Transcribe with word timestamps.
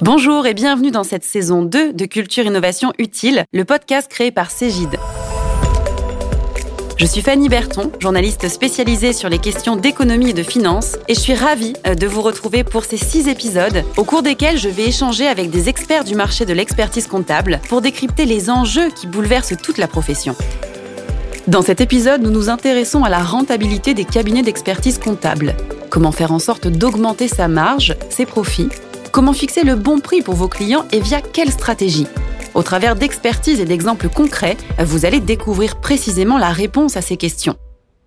Bonjour 0.00 0.46
et 0.46 0.54
bienvenue 0.54 0.92
dans 0.92 1.02
cette 1.02 1.24
saison 1.24 1.62
2 1.62 1.92
de 1.92 2.04
Culture 2.04 2.46
Innovation 2.46 2.92
Utile, 2.98 3.44
le 3.52 3.64
podcast 3.64 4.08
créé 4.08 4.30
par 4.30 4.52
Cégide. 4.52 4.96
Je 6.96 7.04
suis 7.04 7.20
Fanny 7.20 7.48
Berton, 7.48 7.90
journaliste 7.98 8.48
spécialisée 8.48 9.12
sur 9.12 9.28
les 9.28 9.40
questions 9.40 9.74
d'économie 9.74 10.30
et 10.30 10.34
de 10.34 10.44
finance, 10.44 10.96
et 11.08 11.14
je 11.14 11.18
suis 11.18 11.34
ravie 11.34 11.72
euh, 11.84 11.96
de 11.96 12.06
vous 12.06 12.22
retrouver 12.22 12.62
pour 12.62 12.84
ces 12.84 12.96
six 12.96 13.26
épisodes, 13.26 13.82
au 13.96 14.04
cours 14.04 14.22
desquels 14.22 14.56
je 14.56 14.68
vais 14.68 14.86
échanger 14.86 15.26
avec 15.26 15.50
des 15.50 15.68
experts 15.68 16.04
du 16.04 16.14
marché 16.14 16.46
de 16.46 16.52
l'expertise 16.52 17.08
comptable 17.08 17.60
pour 17.68 17.80
décrypter 17.80 18.24
les 18.24 18.50
enjeux 18.50 18.90
qui 18.90 19.08
bouleversent 19.08 19.56
toute 19.60 19.78
la 19.78 19.88
profession. 19.88 20.36
Dans 21.48 21.62
cet 21.62 21.80
épisode, 21.80 22.22
nous 22.22 22.30
nous 22.30 22.48
intéressons 22.48 23.02
à 23.02 23.08
la 23.08 23.24
rentabilité 23.24 23.94
des 23.94 24.04
cabinets 24.04 24.42
d'expertise 24.42 24.98
comptable. 24.98 25.56
Comment 25.90 26.12
faire 26.12 26.30
en 26.30 26.38
sorte 26.38 26.68
d'augmenter 26.68 27.26
sa 27.26 27.48
marge, 27.48 27.96
ses 28.10 28.26
profits 28.26 28.68
Comment 29.12 29.32
fixer 29.32 29.64
le 29.64 29.74
bon 29.74 30.00
prix 30.00 30.22
pour 30.22 30.34
vos 30.34 30.48
clients 30.48 30.86
et 30.92 31.00
via 31.00 31.20
quelle 31.20 31.50
stratégie 31.50 32.06
au 32.54 32.62
travers 32.64 32.96
d'expertises 32.96 33.60
et 33.60 33.64
d'exemples 33.64 34.08
concrets, 34.08 34.56
vous 34.80 35.04
allez 35.06 35.20
découvrir 35.20 35.76
précisément 35.76 36.38
la 36.38 36.48
réponse 36.48 36.96
à 36.96 37.02
ces 37.02 37.16
questions. 37.16 37.54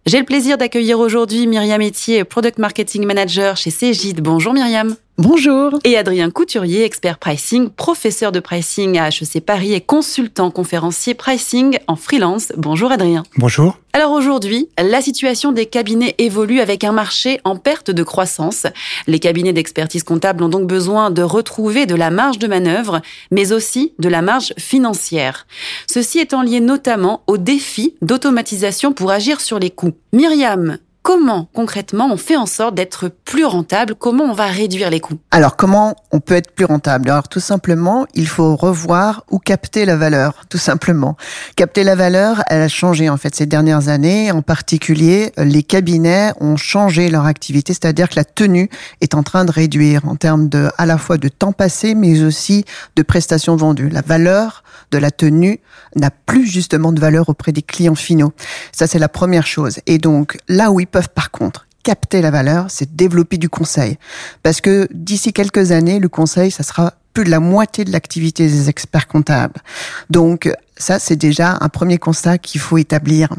J'ai 0.05 0.19
le 0.19 0.25
plaisir 0.25 0.57
d'accueillir 0.57 0.99
aujourd'hui 0.99 1.47
Myriam 1.47 1.81
Etier, 1.81 2.25
Product 2.25 2.57
Marketing 2.57 3.05
Manager 3.05 3.55
chez 3.55 3.69
Cégide. 3.69 4.19
Bonjour 4.19 4.53
Myriam. 4.53 4.95
Bonjour. 5.21 5.77
Et 5.83 5.97
Adrien 5.97 6.31
Couturier, 6.31 6.83
expert 6.83 7.19
pricing, 7.19 7.69
professeur 7.69 8.31
de 8.31 8.39
pricing 8.39 8.97
à 8.97 9.09
HEC 9.09 9.45
Paris 9.45 9.71
et 9.73 9.79
consultant 9.79 10.49
conférencier 10.49 11.13
pricing 11.13 11.77
en 11.85 11.95
freelance. 11.95 12.51
Bonjour 12.57 12.91
Adrien. 12.91 13.21
Bonjour. 13.37 13.77
Alors 13.93 14.13
aujourd'hui, 14.13 14.67
la 14.79 14.99
situation 14.99 15.51
des 15.51 15.67
cabinets 15.67 16.15
évolue 16.17 16.59
avec 16.59 16.83
un 16.83 16.91
marché 16.91 17.39
en 17.43 17.55
perte 17.55 17.91
de 17.91 18.01
croissance. 18.01 18.65
Les 19.05 19.19
cabinets 19.19 19.53
d'expertise 19.53 20.01
comptable 20.01 20.43
ont 20.43 20.49
donc 20.49 20.65
besoin 20.65 21.11
de 21.11 21.21
retrouver 21.21 21.85
de 21.85 21.93
la 21.93 22.09
marge 22.09 22.39
de 22.39 22.47
manœuvre, 22.47 23.01
mais 23.29 23.51
aussi 23.51 23.93
de 23.99 24.09
la 24.09 24.23
marge 24.23 24.55
financière. 24.57 25.45
Ceci 25.85 26.17
étant 26.17 26.41
lié 26.41 26.61
notamment 26.61 27.21
au 27.27 27.37
défi 27.37 27.93
d'automatisation 28.01 28.91
pour 28.91 29.11
agir 29.11 29.39
sur 29.39 29.59
les 29.59 29.69
coûts. 29.69 29.93
Myriam, 30.13 30.79
comment 31.03 31.49
concrètement 31.53 32.09
on 32.11 32.17
fait 32.17 32.35
en 32.35 32.45
sorte 32.45 32.75
d'être 32.75 33.09
plus 33.09 33.45
rentable? 33.45 33.95
Comment 33.95 34.25
on 34.25 34.33
va 34.33 34.45
réduire 34.45 34.89
les 34.89 34.99
coûts? 34.99 35.19
Alors 35.31 35.55
comment 35.55 35.95
on 36.11 36.19
peut 36.19 36.35
être 36.35 36.51
plus 36.51 36.65
rentable? 36.65 37.09
Alors 37.09 37.27
tout 37.27 37.39
simplement, 37.39 38.05
il 38.13 38.27
faut 38.27 38.55
revoir 38.55 39.25
ou 39.29 39.39
capter 39.39 39.85
la 39.85 39.95
valeur, 39.95 40.43
tout 40.49 40.57
simplement. 40.57 41.17
Capter 41.55 41.83
la 41.83 41.95
valeur, 41.95 42.43
elle 42.47 42.61
a 42.61 42.67
changé 42.67 43.09
en 43.09 43.17
fait 43.17 43.35
ces 43.35 43.45
dernières 43.45 43.87
années. 43.87 44.31
En 44.31 44.41
particulier, 44.41 45.33
les 45.37 45.63
cabinets 45.63 46.31
ont 46.39 46.57
changé 46.57 47.09
leur 47.09 47.25
activité, 47.25 47.73
c'est-à-dire 47.73 48.09
que 48.09 48.15
la 48.15 48.25
tenue 48.25 48.69
est 49.01 49.15
en 49.15 49.23
train 49.23 49.45
de 49.45 49.51
réduire 49.51 50.07
en 50.07 50.15
termes 50.15 50.49
de 50.49 50.69
à 50.77 50.85
la 50.85 50.97
fois 50.97 51.17
de 51.17 51.27
temps 51.27 51.53
passé, 51.53 51.95
mais 51.95 52.23
aussi 52.23 52.65
de 52.95 53.03
prestations 53.03 53.55
vendues. 53.55 53.89
La 53.89 54.01
valeur 54.01 54.63
de 54.91 54.97
la 54.97 55.11
tenue 55.11 55.59
n'a 55.95 56.11
plus 56.11 56.45
justement 56.45 56.91
de 56.91 56.99
valeur 56.99 57.29
auprès 57.29 57.51
des 57.51 57.61
clients 57.61 57.95
finaux. 57.95 58.33
Ça 58.71 58.87
c'est 58.87 58.99
la 58.99 59.09
première 59.09 59.47
chose. 59.47 59.79
Et 59.87 59.97
donc 59.97 60.37
là 60.47 60.71
où 60.71 60.79
ils 60.79 60.87
peuvent 60.91 61.09
par 61.09 61.31
contre 61.31 61.67
capter 61.83 62.21
la 62.21 62.31
valeur, 62.31 62.65
c'est 62.69 62.95
développer 62.95 63.37
du 63.37 63.49
conseil. 63.49 63.97
Parce 64.43 64.61
que 64.61 64.87
d'ici 64.91 65.33
quelques 65.33 65.71
années, 65.71 65.99
le 65.99 66.09
conseil, 66.09 66.51
ça 66.51 66.63
sera 66.63 66.93
plus 67.13 67.23
de 67.23 67.29
la 67.29 67.39
moitié 67.39 67.83
de 67.83 67.91
l'activité 67.91 68.47
des 68.47 68.69
experts 68.69 69.07
comptables. 69.07 69.61
Donc 70.09 70.51
ça, 70.77 70.99
c'est 70.99 71.15
déjà 71.15 71.57
un 71.59 71.69
premier 71.69 71.97
constat 71.97 72.37
qu'il 72.37 72.61
faut 72.61 72.77
établir. 72.77 73.29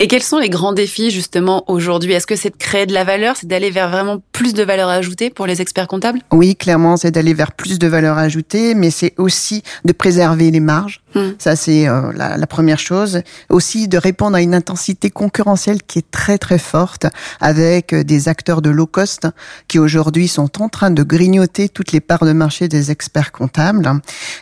Et 0.00 0.08
quels 0.08 0.22
sont 0.22 0.38
les 0.38 0.50
grands 0.50 0.72
défis 0.72 1.10
justement 1.10 1.64
aujourd'hui? 1.68 2.12
Est-ce 2.12 2.26
que 2.26 2.36
c'est 2.36 2.50
de 2.50 2.56
créer 2.56 2.86
de 2.86 2.92
la 2.92 3.04
valeur, 3.04 3.36
c'est 3.36 3.46
d'aller 3.46 3.70
vers 3.70 3.90
vraiment 3.90 4.22
plus 4.32 4.54
de 4.54 4.62
valeur 4.62 4.88
ajoutée 4.88 5.30
pour 5.30 5.46
les 5.46 5.60
experts 5.60 5.88
comptables? 5.88 6.20
Oui, 6.32 6.56
clairement, 6.56 6.96
c'est 6.96 7.10
d'aller 7.10 7.34
vers 7.34 7.52
plus 7.52 7.78
de 7.78 7.86
valeur 7.86 8.18
ajoutée, 8.18 8.74
mais 8.74 8.90
c'est 8.90 9.14
aussi 9.18 9.62
de 9.84 9.92
préserver 9.92 10.50
les 10.50 10.60
marges. 10.60 11.00
Hmm. 11.14 11.30
Ça, 11.38 11.56
c'est 11.56 11.88
euh, 11.88 12.12
la, 12.14 12.36
la, 12.36 12.46
première 12.46 12.78
chose. 12.78 13.22
Aussi 13.48 13.88
de 13.88 13.96
répondre 13.96 14.36
à 14.36 14.42
une 14.42 14.54
intensité 14.54 15.10
concurrentielle 15.10 15.82
qui 15.82 16.00
est 16.00 16.10
très 16.10 16.38
très 16.38 16.58
forte 16.58 17.06
avec 17.40 17.92
euh, 17.92 18.04
des 18.04 18.28
acteurs 18.28 18.62
de 18.62 18.70
low 18.70 18.86
cost 18.86 19.26
qui 19.68 19.78
aujourd'hui 19.78 20.28
sont 20.28 20.62
en 20.62 20.68
train 20.68 20.90
de 20.90 21.02
grignoter 21.02 21.68
toutes 21.68 21.92
les 21.92 22.00
parts 22.00 22.24
de 22.24 22.32
marché 22.32 22.68
des 22.68 22.90
experts 22.90 23.32
comptables. 23.32 23.88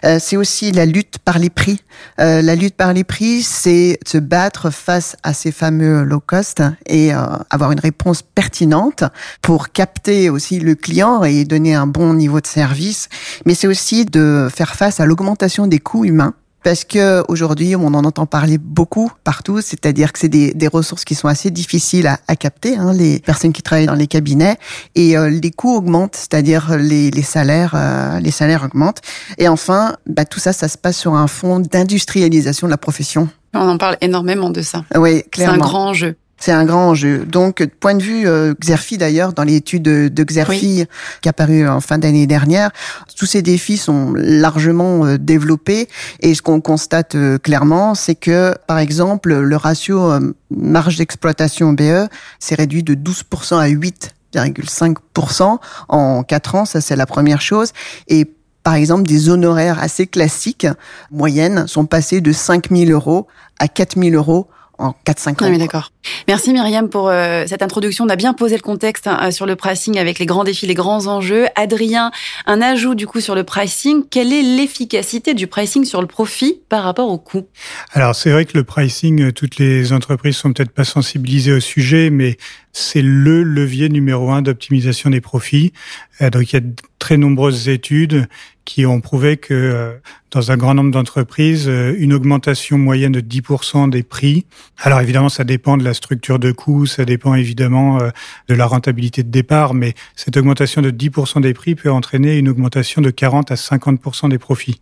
Euh, 0.05 0.19
c'est 0.21 0.37
aussi 0.37 0.73
la 0.73 0.87
lutte 0.87 1.19
par 1.25 1.39
les 1.39 1.51
prix. 1.51 1.81
Euh, 2.21 2.43
la 2.43 2.55
lutte 2.55 2.75
par 2.75 2.93
les 2.93 3.05
prix, 3.05 3.43
c'est 3.43 3.99
se 4.07 4.19
battre 4.19 4.71
face 4.71 5.17
à 5.23 5.26
ces 5.33 5.53
fameux 5.53 6.03
low 6.03 6.21
cost 6.21 6.63
et 6.87 7.15
euh, 7.15 7.19
avoir 7.51 7.73
une 7.73 7.81
réponse 7.81 8.23
pertinente 8.23 9.05
pour 9.43 9.71
capter 9.71 10.31
aussi 10.31 10.61
le 10.61 10.75
client 10.75 11.25
et 11.25 11.45
donner 11.45 11.75
un 11.75 11.87
bon 11.87 12.15
niveau 12.15 12.41
de 12.41 12.47
service. 12.47 13.09
Mais 13.45 13.55
c'est 13.55 13.67
aussi 13.67 14.05
de 14.05 14.49
faire 14.55 14.75
face 14.75 15.01
à 15.01 15.07
l'augmentation 15.07 15.67
des 15.67 15.79
coûts 15.79 16.05
humains 16.05 16.35
parce 16.67 16.83
que 16.83 17.23
aujourd'hui 17.29 17.77
on 17.77 17.87
en 17.95 18.05
entend 18.05 18.27
parler 18.27 18.59
beaucoup 18.59 19.13
partout, 19.23 19.61
c'est-à-dire 19.61 20.13
que 20.13 20.19
c'est 20.19 20.29
des, 20.29 20.53
des, 20.53 20.67
ressources 20.67 21.05
qui 21.05 21.15
sont 21.15 21.29
assez 21.29 21.53
difficiles 21.53 22.09
à, 22.09 22.19
à 22.27 22.35
capter, 22.35 22.77
hein, 22.77 22.93
les 22.93 23.21
personnes 23.21 23.53
qui 23.53 23.63
travaillent 23.63 23.87
dans 23.87 23.95
les 23.95 24.09
cabinets, 24.09 24.57
et 24.97 25.17
euh, 25.17 25.31
les 25.31 25.53
coûts 25.53 25.77
augmentent, 25.77 26.17
c'est-à-dire 26.17 26.77
les, 26.77 27.13
les 27.13 27.23
salaires, 27.23 27.75
euh, 27.77 28.19
les 28.19 28.33
salaires 28.33 28.65
augmentent. 28.65 29.01
Et 29.39 29.47
enfin, 29.47 29.95
bah, 30.09 30.25
tout 30.25 30.41
ça, 30.41 30.53
ça 30.53 30.67
se 30.67 30.77
passe 30.77 30.97
sur 30.97 31.15
un 31.15 31.29
fond 31.29 31.61
d'industrialisation 31.61 32.67
de 32.67 32.73
la 32.73 32.79
profession. 32.79 33.29
On 33.55 33.69
en 33.69 33.79
parle 33.79 33.97
énormément 34.01 34.51
de 34.51 34.63
ça. 34.63 34.85
Oui, 34.97 35.23
clairement. 35.31 35.55
C'est 35.55 35.61
un 35.61 35.65
grand 35.65 35.89
enjeu. 35.91 36.17
C'est 36.39 36.53
un 36.53 36.65
grand 36.65 36.91
enjeu. 36.91 37.25
Donc, 37.25 37.67
point 37.81 37.95
de 37.95 38.03
vue 38.03 38.29
euh, 38.29 38.55
Xerfi 38.61 38.99
d'ailleurs, 38.99 39.33
dans 39.33 39.43
l'étude 39.43 39.83
de, 39.83 40.09
de 40.09 40.25
Xerfi 40.25 40.81
oui. 40.81 40.87
qui 41.23 41.29
a 41.29 41.33
paru 41.33 41.67
en 41.67 41.81
fin 41.81 41.99
d'année 41.99 42.27
dernière, 42.27 42.71
tous 43.17 43.27
ces 43.27 43.43
défis 43.43 43.79
sont 43.79 44.13
largement 44.15 45.07
euh, 45.07 45.19
développés. 45.19 45.89
Et 46.21 46.35
ce 46.35 46.43
qu'on 46.43 46.61
constate 46.61 47.15
euh, 47.15 47.39
clairement, 47.39 47.95
c'est 47.95 48.15
que, 48.15 48.55
par 48.67 48.79
exemple, 48.79 49.35
le 49.35 49.57
ratio 49.57 50.11
euh, 50.13 50.35
marge 50.51 50.97
d'exploitation 50.97 51.73
BE 51.73 52.09
s'est 52.39 52.55
réduit 52.55 52.83
de 52.83 52.95
12% 52.95 53.59
à 53.59 53.69
8,5% 53.69 55.59
en 55.89 56.23
4 56.23 56.55
ans. 56.55 56.65
Ça, 56.67 56.81
c'est 56.81 56.97
la 56.97 57.07
première 57.07 57.41
chose. 57.41 57.73
Et 58.09 58.31
par 58.63 58.75
exemple, 58.75 59.05
des 59.05 59.31
honoraires 59.31 59.79
assez 59.79 60.07
classiques, 60.07 60.67
moyennes, 61.11 61.67
sont 61.67 61.87
passés 61.87 62.21
de 62.21 62.33
5 62.33 62.71
000 62.71 62.91
euros 62.91 63.27
à 63.59 63.69
4 63.69 63.99
000 63.99 64.15
euros 64.15 64.49
en 64.79 64.95
4-5 65.07 65.31
ans. 65.31 65.35
Ah 65.41 65.49
oui, 65.49 65.59
d'accord. 65.59 65.93
Merci 66.29 66.53
Myriam 66.53 66.89
pour 66.89 67.09
euh, 67.09 67.45
cette 67.47 67.63
introduction. 67.63 68.05
On 68.05 68.09
a 68.09 68.17
bien 68.17 68.33
posé 68.33 68.57
le 68.57 68.63
contexte 68.63 69.07
hein, 69.07 69.31
sur 69.31 69.47
le 69.47 69.57
pricing 69.57 69.99
avec 69.99 70.19
les 70.19 70.27
grands 70.27 70.45
défis, 70.45 70.67
les 70.67 70.75
grands 70.75 71.07
enjeux. 71.07 71.47
Adrien, 71.57 72.11
un 72.47 72.61
ajout 72.63 72.95
du 72.95 73.07
coup 73.07 73.21
sur 73.21 73.35
le 73.35 73.45
pricing. 73.45 74.05
Quelle 74.09 74.33
est 74.33 74.43
l'efficacité 74.43 75.35
du 75.35 75.47
pricing 75.47 75.85
sur 75.85 76.01
le 76.01 76.07
profit 76.07 76.61
par 76.69 76.85
rapport 76.85 77.11
au 77.11 77.19
coût? 77.19 77.47
Alors 77.93 78.15
c'est 78.15 78.31
vrai 78.31 78.45
que 78.45 78.57
le 78.57 78.65
pricing, 78.65 79.23
euh, 79.23 79.33
toutes 79.33 79.59
les 79.59 79.93
entreprises 79.93 80.37
sont 80.37 80.53
peut-être 80.53 80.73
pas 80.73 80.85
sensibilisées 80.85 81.53
au 81.53 81.61
sujet, 81.61 82.11
mais 82.11 82.37
c'est 82.79 83.01
le 83.01 83.43
levier 83.43 83.89
numéro 83.89 84.31
un 84.31 84.43
d'optimisation 84.43 85.09
des 85.09 85.23
profits. 85.23 85.73
Euh, 86.21 86.29
donc 86.29 86.53
il 86.53 86.55
y 86.55 86.59
a 86.59 86.61
de 86.61 86.75
très 86.99 87.17
nombreuses 87.17 87.71
études 87.71 88.29
qui 88.67 88.85
ont 88.85 89.01
prouvé 89.01 89.37
que 89.37 89.97
dans 90.33 90.51
un 90.51 90.57
grand 90.57 90.75
nombre 90.75 90.91
d'entreprises, 90.91 91.69
une 91.69 92.13
augmentation 92.13 92.79
moyenne 92.79 93.13
de 93.13 93.21
10% 93.21 93.91
des 93.91 94.03
prix. 94.03 94.45
Alors 94.79 95.01
évidemment, 95.01 95.29
ça 95.29 95.45
dépend 95.45 95.77
de 95.77 95.85
la 95.85 95.95
structure 95.95 96.41
de 96.41 96.51
coût, 96.51 96.85
ça 96.85 97.05
dépend 97.05 97.35
évidemment 97.35 98.01
de 98.49 98.55
la 98.55 98.67
rentabilité 98.67 99.23
de 99.23 99.31
départ, 99.31 99.73
mais 99.73 99.95
cette 100.17 100.37
augmentation 100.37 100.83
de 100.83 100.91
10% 100.91 101.43
des 101.43 101.55
prix 101.55 101.77
peut 101.77 101.93
entraîner 101.93 102.39
une 102.39 102.49
augmentation 102.49 103.01
de 103.01 103.11
40 103.11 103.53
à 103.53 103.55
50% 103.55 104.31
des 104.31 104.39
profits. 104.39 104.81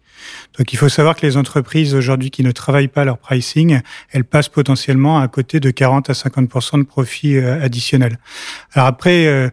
Donc 0.57 0.73
il 0.73 0.77
faut 0.77 0.89
savoir 0.89 1.15
que 1.15 1.27
les 1.27 1.37
entreprises 1.37 1.95
aujourd'hui 1.95 2.31
qui 2.31 2.43
ne 2.43 2.53
travaillent 2.53 2.89
pas 2.89 3.05
leur 3.05 3.19
pricing, 3.19 3.81
elles 4.13 4.25
passent 4.25 4.49
potentiellement 4.49 5.19
à 5.19 5.29
côté 5.29 5.61
de 5.61 5.71
40 5.71 6.09
à 6.09 6.15
50% 6.15 6.79
de 6.79 6.85
profits 6.85 7.37
additionnels. 7.37 7.84
Alors 8.75 8.89
après, 8.89 9.27
euh, 9.27 9.51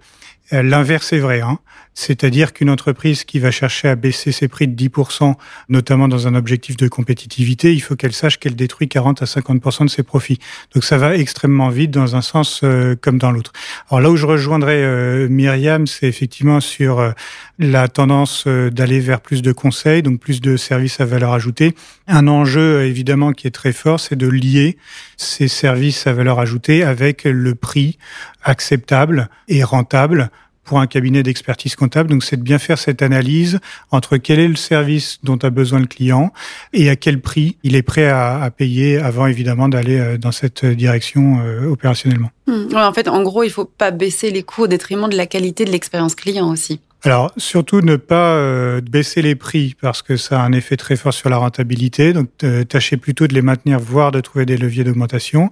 l'inverse 0.52 1.14
est 1.14 1.20
vrai. 1.20 1.42
Hein. 1.42 1.60
C'est-à-dire 1.94 2.54
qu'une 2.54 2.70
entreprise 2.70 3.26
qui 3.26 3.40
va 3.40 3.52
chercher 3.52 3.90
à 3.90 3.96
baisser 3.96 4.32
ses 4.32 4.48
prix 4.48 4.68
de 4.68 4.76
10%, 4.76 5.36
notamment 5.70 6.08
dans 6.08 6.28
un 6.28 6.36
objectif 6.36 6.78
de 6.78 6.88
compétitivité, 6.88 7.74
il 7.74 7.82
faut 7.82 7.96
qu'elle 7.96 8.14
sache 8.14 8.40
qu'elle 8.40 8.56
détruit 8.56 8.88
40 8.88 9.22
à 9.22 9.26
50% 9.26 9.86
de 9.86 9.90
ses 9.90 10.04
profits. 10.04 10.40
Donc 10.74 10.84
ça 10.84 10.98
va 10.98 11.16
extrêmement 11.16 11.70
vite 11.70 11.92
dans 11.92 12.16
un 12.16 12.22
sens 12.22 12.62
euh, 12.64 12.96
comme 13.00 13.18
dans 13.18 13.32
l'autre. 13.32 13.52
Alors 13.90 14.02
là 14.02 14.10
où 14.10 14.16
je 14.16 14.26
rejoindrai 14.26 14.84
euh, 14.84 15.28
Myriam, 15.30 15.86
c'est 15.86 16.08
effectivement 16.08 16.62
sur 16.62 17.00
euh, 17.00 17.12
la 17.60 17.88
tendance 17.90 18.48
d'aller 18.48 19.00
vers 19.00 19.20
plus 19.20 19.42
de 19.42 19.52
conseils, 19.52 20.02
donc 20.02 20.20
plus 20.20 20.42
de 20.42 20.58
services 20.58 21.02
à 21.02 21.06
valeur 21.06 21.34
ajoutée. 21.34 21.76
Un 22.08 22.28
enjeu 22.28 22.86
évidemment 22.86 23.34
qui 23.34 23.48
est 23.48 23.52
très 23.52 23.74
fort, 23.74 24.00
c'est 24.00 24.16
de 24.16 24.28
lier 24.28 24.78
ces 25.18 25.48
services 25.48 26.08
à 26.08 26.14
valeur 26.14 26.40
ajoutée 26.40 26.84
avec 26.84 27.26
le 27.26 27.54
prix 27.54 27.98
acceptable 28.44 29.30
et 29.48 29.64
rentable 29.64 30.32
pour 30.64 30.80
un 30.80 30.88
cabinet 30.88 31.24
d'expertise 31.24 31.76
comptable. 31.76 32.10
Donc, 32.10 32.24
c'est 32.24 32.38
de 32.38 32.44
bien 32.44 32.60
faire 32.60 32.78
cette 32.78 33.02
analyse 33.02 33.60
entre 33.92 34.18
quel 34.18 34.40
est 34.40 34.48
le 34.48 34.56
service 34.56 35.20
dont 35.24 35.38
a 35.38 35.50
besoin 35.50 35.80
le 35.80 35.88
client 35.88 36.32
et 36.74 36.90
à 36.90 36.96
quel 36.96 37.20
prix 37.20 37.58
il 37.64 37.76
est 37.76 37.82
prêt 37.82 38.08
à, 38.08 38.50
payer 38.56 38.98
avant, 38.98 39.28
évidemment, 39.28 39.70
d'aller 39.70 40.18
dans 40.18 40.32
cette 40.32 40.66
direction 40.66 41.40
euh, 41.40 41.68
opérationnellement. 41.68 42.32
Ouais, 42.48 42.76
en 42.76 42.94
fait, 42.94 43.08
en 43.08 43.24
gros, 43.24 43.44
il 43.44 43.50
faut 43.50 43.66
pas 43.66 43.92
baisser 43.92 44.32
les 44.32 44.44
coûts 44.44 44.64
au 44.64 44.68
détriment 44.68 45.10
de 45.10 45.16
la 45.16 45.26
qualité 45.26 45.66
de 45.66 45.72
l'expérience 45.72 46.16
client 46.16 46.50
aussi. 46.50 46.80
Alors, 47.04 47.32
surtout 47.36 47.82
ne 47.82 47.96
pas 47.96 48.36
euh, 48.36 48.80
baisser 48.80 49.24
les 49.24 49.34
prix 49.34 49.76
parce 49.82 50.04
que 50.04 50.18
ça 50.18 50.40
a 50.40 50.46
un 50.46 50.52
effet 50.52 50.78
très 50.78 50.96
fort 50.96 51.14
sur 51.14 51.30
la 51.30 51.38
rentabilité. 51.38 52.14
Donc, 52.14 52.30
euh, 52.44 52.64
tâchez 52.64 52.96
plutôt 52.96 53.26
de 53.26 53.34
les 53.34 53.42
maintenir, 53.42 53.80
voire 53.80 54.12
de 54.12 54.22
trouver 54.22 54.46
des 54.46 54.56
leviers 54.56 54.84
d'augmentation. 54.84 55.50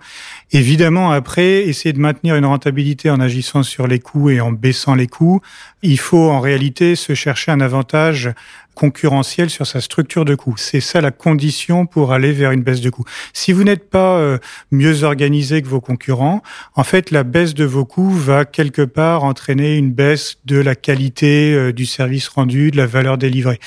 Évidemment, 0.51 1.09
après, 1.09 1.63
essayer 1.63 1.91
de 1.91 1.99
maintenir 1.99 2.35
une 2.35 2.45
rentabilité 2.45 3.09
en 3.09 3.19
agissant 3.19 3.63
sur 3.63 3.87
les 3.87 3.97
coûts 3.97 4.29
et 4.29 4.41
en 4.41 4.51
baissant 4.51 4.93
les 4.93 5.07
coûts. 5.07 5.41
Il 5.81 5.97
faut 5.97 6.29
en 6.29 6.39
réalité 6.39 6.95
se 6.95 7.15
chercher 7.15 7.51
un 7.51 7.61
avantage 7.61 8.29
concurrentiel 8.79 9.49
sur 9.49 9.67
sa 9.67 9.81
structure 9.81 10.23
de 10.23 10.35
coûts. 10.35 10.55
C'est 10.55 10.79
ça 10.79 11.01
la 11.01 11.11
condition 11.11 11.85
pour 11.85 12.13
aller 12.13 12.31
vers 12.31 12.51
une 12.51 12.63
baisse 12.63 12.79
de 12.79 12.89
coûts. 12.89 13.03
Si 13.33 13.51
vous 13.51 13.65
n'êtes 13.65 13.89
pas 13.89 14.17
euh, 14.19 14.37
mieux 14.71 15.03
organisé 15.03 15.61
que 15.61 15.67
vos 15.67 15.81
concurrents, 15.81 16.41
en 16.75 16.85
fait, 16.85 17.11
la 17.11 17.23
baisse 17.23 17.53
de 17.53 17.65
vos 17.65 17.83
coûts 17.83 18.09
va 18.09 18.45
quelque 18.45 18.83
part 18.83 19.25
entraîner 19.25 19.75
une 19.75 19.91
baisse 19.91 20.37
de 20.45 20.57
la 20.57 20.75
qualité 20.75 21.53
euh, 21.53 21.73
du 21.73 21.85
service 21.85 22.29
rendu, 22.29 22.71
de 22.71 22.77
la 22.77 22.85
valeur 22.85 23.17
délivrée. 23.17 23.59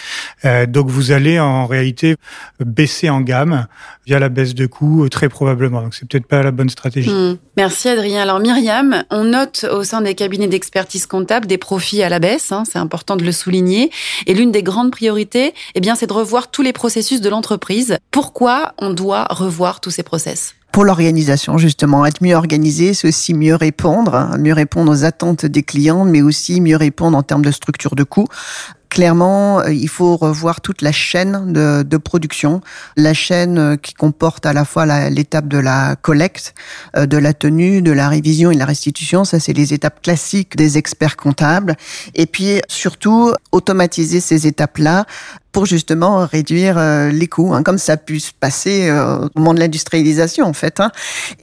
Euh, 0.46 0.64
donc, 0.64 0.88
vous 0.88 1.12
allez 1.12 1.38
en 1.38 1.66
réalité 1.66 2.16
baisser 2.64 3.10
en 3.10 3.20
gamme 3.20 3.66
via 4.06 4.18
la 4.18 4.30
baisse 4.30 4.54
de 4.54 4.64
coûts 4.64 5.10
très 5.10 5.28
probablement. 5.28 5.82
Donc, 5.82 5.94
c'est 5.94 6.08
peut-être 6.08 6.26
pas 6.26 6.42
la 6.42 6.52
bonne 6.52 6.70
stratégie. 6.70 7.10
Hmm. 7.10 7.36
Merci 7.58 7.90
Adrien. 7.90 8.22
Alors 8.22 8.40
Myriam, 8.40 9.04
on 9.10 9.24
note 9.24 9.66
au 9.70 9.84
sein 9.84 10.00
des 10.00 10.14
cabinets 10.14 10.48
d'expertise 10.48 11.04
comptable 11.04 11.46
des 11.46 11.58
profits 11.58 12.02
à 12.02 12.08
la 12.08 12.18
baisse. 12.18 12.50
Hein, 12.50 12.62
c'est 12.64 12.78
important 12.78 13.16
de 13.16 13.24
le 13.24 13.32
souligner. 13.32 13.90
Et 14.26 14.32
l'une 14.32 14.50
des 14.50 14.62
grandes 14.62 14.90
priorité, 15.02 15.52
eh 15.74 15.80
bien, 15.80 15.96
c'est 15.96 16.06
de 16.06 16.12
revoir 16.12 16.48
tous 16.52 16.62
les 16.62 16.72
processus 16.72 17.20
de 17.20 17.28
l'entreprise. 17.28 17.96
Pourquoi 18.12 18.72
on 18.78 18.90
doit 18.90 19.24
revoir 19.30 19.80
tous 19.80 19.90
ces 19.90 20.04
process? 20.04 20.54
Pour 20.70 20.84
l'organisation, 20.84 21.58
justement. 21.58 22.06
Être 22.06 22.22
mieux 22.22 22.36
organisé, 22.36 22.94
c'est 22.94 23.08
aussi 23.08 23.34
mieux 23.34 23.56
répondre, 23.56 24.14
hein, 24.14 24.38
mieux 24.38 24.52
répondre 24.52 24.92
aux 24.92 25.02
attentes 25.02 25.44
des 25.44 25.64
clients, 25.64 26.04
mais 26.04 26.22
aussi 26.22 26.60
mieux 26.60 26.76
répondre 26.76 27.18
en 27.18 27.24
termes 27.24 27.44
de 27.44 27.50
structure 27.50 27.96
de 27.96 28.04
coûts 28.04 28.28
clairement, 28.92 29.60
euh, 29.60 29.72
il 29.72 29.88
faut 29.88 30.18
revoir 30.18 30.60
toute 30.60 30.82
la 30.82 30.92
chaîne 30.92 31.54
de, 31.54 31.82
de 31.82 31.96
production, 31.96 32.60
la 32.98 33.14
chaîne 33.14 33.58
euh, 33.58 33.76
qui 33.76 33.94
comporte 33.94 34.44
à 34.44 34.52
la 34.52 34.66
fois 34.66 34.84
l'étape 35.08 35.48
de 35.48 35.56
la 35.56 35.96
collecte, 35.96 36.54
euh, 36.94 37.06
de 37.06 37.16
la 37.16 37.32
tenue, 37.32 37.80
de 37.80 37.90
la 37.90 38.10
révision 38.10 38.50
et 38.50 38.54
de 38.54 38.58
la 38.58 38.66
restitution. 38.66 39.24
Ça, 39.24 39.40
c'est 39.40 39.54
les 39.54 39.72
étapes 39.72 40.02
classiques 40.02 40.56
des 40.56 40.76
experts 40.76 41.16
comptables. 41.16 41.74
Et 42.14 42.26
puis, 42.26 42.60
surtout, 42.68 43.32
automatiser 43.50 44.20
ces 44.20 44.46
étapes-là 44.46 45.06
pour 45.52 45.66
justement 45.66 46.26
réduire 46.26 46.78
euh, 46.78 47.10
les 47.10 47.28
coûts, 47.28 47.54
hein, 47.54 47.62
comme 47.62 47.78
ça 47.78 47.92
a 47.92 47.96
pu 47.98 48.18
se 48.20 48.32
passer 48.32 48.88
euh, 48.88 49.28
au 49.34 49.38
moment 49.38 49.54
de 49.54 49.60
l'industrialisation 49.60 50.46
en 50.46 50.54
fait. 50.54 50.80
Hein. 50.80 50.90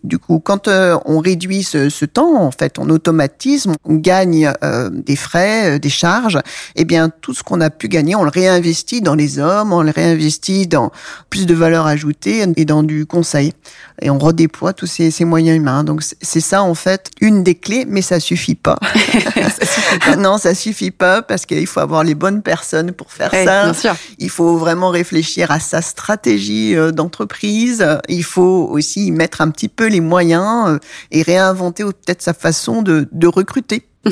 Du 0.03 0.17
coup, 0.17 0.39
quand 0.39 0.67
euh, 0.67 0.97
on 1.05 1.19
réduit 1.19 1.63
ce, 1.63 1.89
ce, 1.89 2.05
temps, 2.05 2.43
en 2.43 2.51
fait, 2.51 2.79
on 2.79 2.89
automatisme, 2.89 3.75
on 3.85 3.95
gagne 3.95 4.51
des 4.91 5.15
frais, 5.15 5.79
des 5.79 5.89
charges, 5.89 6.39
eh 6.75 6.85
bien 6.85 7.09
tout 7.09 7.33
ce 7.39 7.43
qu'on 7.43 7.61
a 7.61 7.69
pu 7.69 7.87
gagner, 7.87 8.15
on 8.15 8.23
le 8.23 8.29
réinvestit 8.29 9.01
dans 9.01 9.15
les 9.15 9.39
hommes, 9.39 9.71
on 9.71 9.81
le 9.81 9.91
réinvestit 9.91 10.67
dans 10.67 10.91
plus 11.29 11.45
de 11.45 11.53
valeur 11.53 11.87
ajoutée 11.87 12.45
et 12.57 12.65
dans 12.65 12.83
du 12.83 13.05
conseil, 13.05 13.53
et 14.01 14.09
on 14.09 14.19
redéploie 14.19 14.73
tous 14.73 14.87
ces, 14.87 15.09
ces 15.09 15.23
moyens 15.23 15.57
humains. 15.57 15.85
Donc 15.85 16.03
c'est 16.21 16.41
ça 16.41 16.63
en 16.63 16.75
fait 16.75 17.11
une 17.21 17.43
des 17.43 17.55
clés, 17.55 17.85
mais 17.87 18.01
ça 18.01 18.19
suffit 18.19 18.55
pas. 18.55 18.77
ça 18.83 19.65
suffit 19.65 19.99
pas. 19.99 20.15
non, 20.17 20.37
ça 20.37 20.53
suffit 20.53 20.91
pas 20.91 21.21
parce 21.21 21.45
qu'il 21.45 21.65
faut 21.65 21.79
avoir 21.79 22.03
les 22.03 22.15
bonnes 22.15 22.41
personnes 22.41 22.91
pour 22.91 23.11
faire 23.11 23.31
ça. 23.31 23.63
Bien 23.63 23.73
sûr. 23.73 23.95
Il 24.17 24.29
faut 24.29 24.57
vraiment 24.57 24.89
réfléchir 24.89 25.49
à 25.49 25.61
sa 25.61 25.81
stratégie 25.81 26.75
euh, 26.75 26.91
d'entreprise. 26.91 27.85
Il 28.09 28.25
faut 28.25 28.67
aussi 28.69 29.07
y 29.07 29.11
mettre 29.11 29.39
un 29.39 29.49
petit 29.49 29.69
peu 29.69 29.87
les 29.87 30.01
moyens 30.01 30.67
euh, 30.67 30.79
et 31.11 31.21
réinventer 31.21 31.85
peut-être 31.85 32.21
sa 32.21 32.33
façon 32.33 32.81
de, 32.81 33.07
de 33.13 33.27
recruter. 33.27 33.87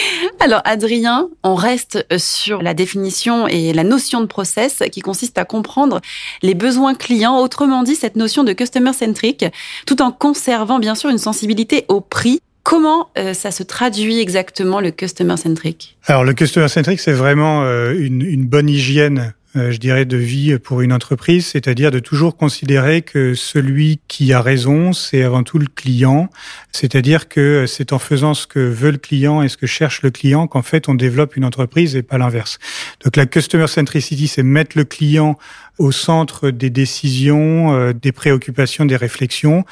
Alors 0.40 0.62
Adrien, 0.64 1.28
on 1.42 1.54
reste 1.54 2.06
sur 2.18 2.62
la 2.62 2.74
définition 2.74 3.46
et 3.48 3.72
la 3.72 3.84
notion 3.84 4.20
de 4.20 4.26
process 4.26 4.82
qui 4.92 5.00
consiste 5.00 5.38
à 5.38 5.44
comprendre 5.44 6.00
les 6.42 6.54
besoins 6.54 6.94
clients, 6.94 7.38
autrement 7.38 7.82
dit 7.82 7.94
cette 7.94 8.16
notion 8.16 8.44
de 8.44 8.52
customer 8.52 8.92
centric, 8.92 9.44
tout 9.86 10.02
en 10.02 10.12
conservant 10.12 10.78
bien 10.78 10.94
sûr 10.94 11.10
une 11.10 11.18
sensibilité 11.18 11.84
au 11.88 12.00
prix. 12.00 12.40
Comment 12.62 13.10
euh, 13.16 13.32
ça 13.32 13.52
se 13.52 13.62
traduit 13.62 14.18
exactement 14.18 14.80
le 14.80 14.90
customer 14.90 15.36
centric? 15.36 15.96
Alors 16.04 16.24
le 16.24 16.34
customer 16.34 16.66
centric, 16.66 16.98
c'est 16.98 17.12
vraiment 17.12 17.62
euh, 17.62 17.94
une, 17.96 18.44
bonne 18.44 18.68
hygiène 18.68 19.18
euh, 19.18 19.30
je 19.56 19.78
dirais, 19.78 20.04
de 20.04 20.16
vie 20.16 20.58
pour 20.58 20.80
une 20.80 20.92
entreprise, 20.92 21.46
c'est-à-dire 21.46 21.90
de 21.90 21.98
toujours 21.98 22.36
considérer 22.36 23.02
que 23.02 23.34
celui 23.34 24.00
qui 24.08 24.32
a 24.32 24.40
raison, 24.40 24.92
c'est 24.92 25.22
avant 25.22 25.42
tout 25.42 25.58
le 25.58 25.66
client, 25.66 26.30
c'est-à-dire 26.72 27.28
que 27.28 27.66
c'est 27.66 27.92
en 27.92 27.98
faisant 27.98 28.34
ce 28.34 28.46
que 28.46 28.60
veut 28.60 28.90
le 28.90 28.98
client 28.98 29.42
et 29.42 29.48
ce 29.48 29.56
que 29.56 29.66
cherche 29.66 30.02
le 30.02 30.10
client 30.10 30.46
qu'en 30.46 30.62
fait 30.62 30.88
on 30.88 30.94
développe 30.94 31.36
une 31.36 31.44
entreprise 31.44 31.96
et 31.96 32.02
pas 32.02 32.18
l'inverse. 32.18 32.58
Donc 33.04 33.16
la 33.16 33.26
customer 33.26 33.66
centricity, 33.66 34.28
c'est 34.28 34.42
mettre 34.42 34.76
le 34.76 34.84
client 34.84 35.38
au 35.78 35.92
centre 35.92 36.50
des 36.50 36.70
décisions, 36.70 37.74
euh, 37.74 37.92
des 37.92 38.12
préoccupations, 38.12 38.84
des 38.84 38.96
réflexions. 38.96 39.64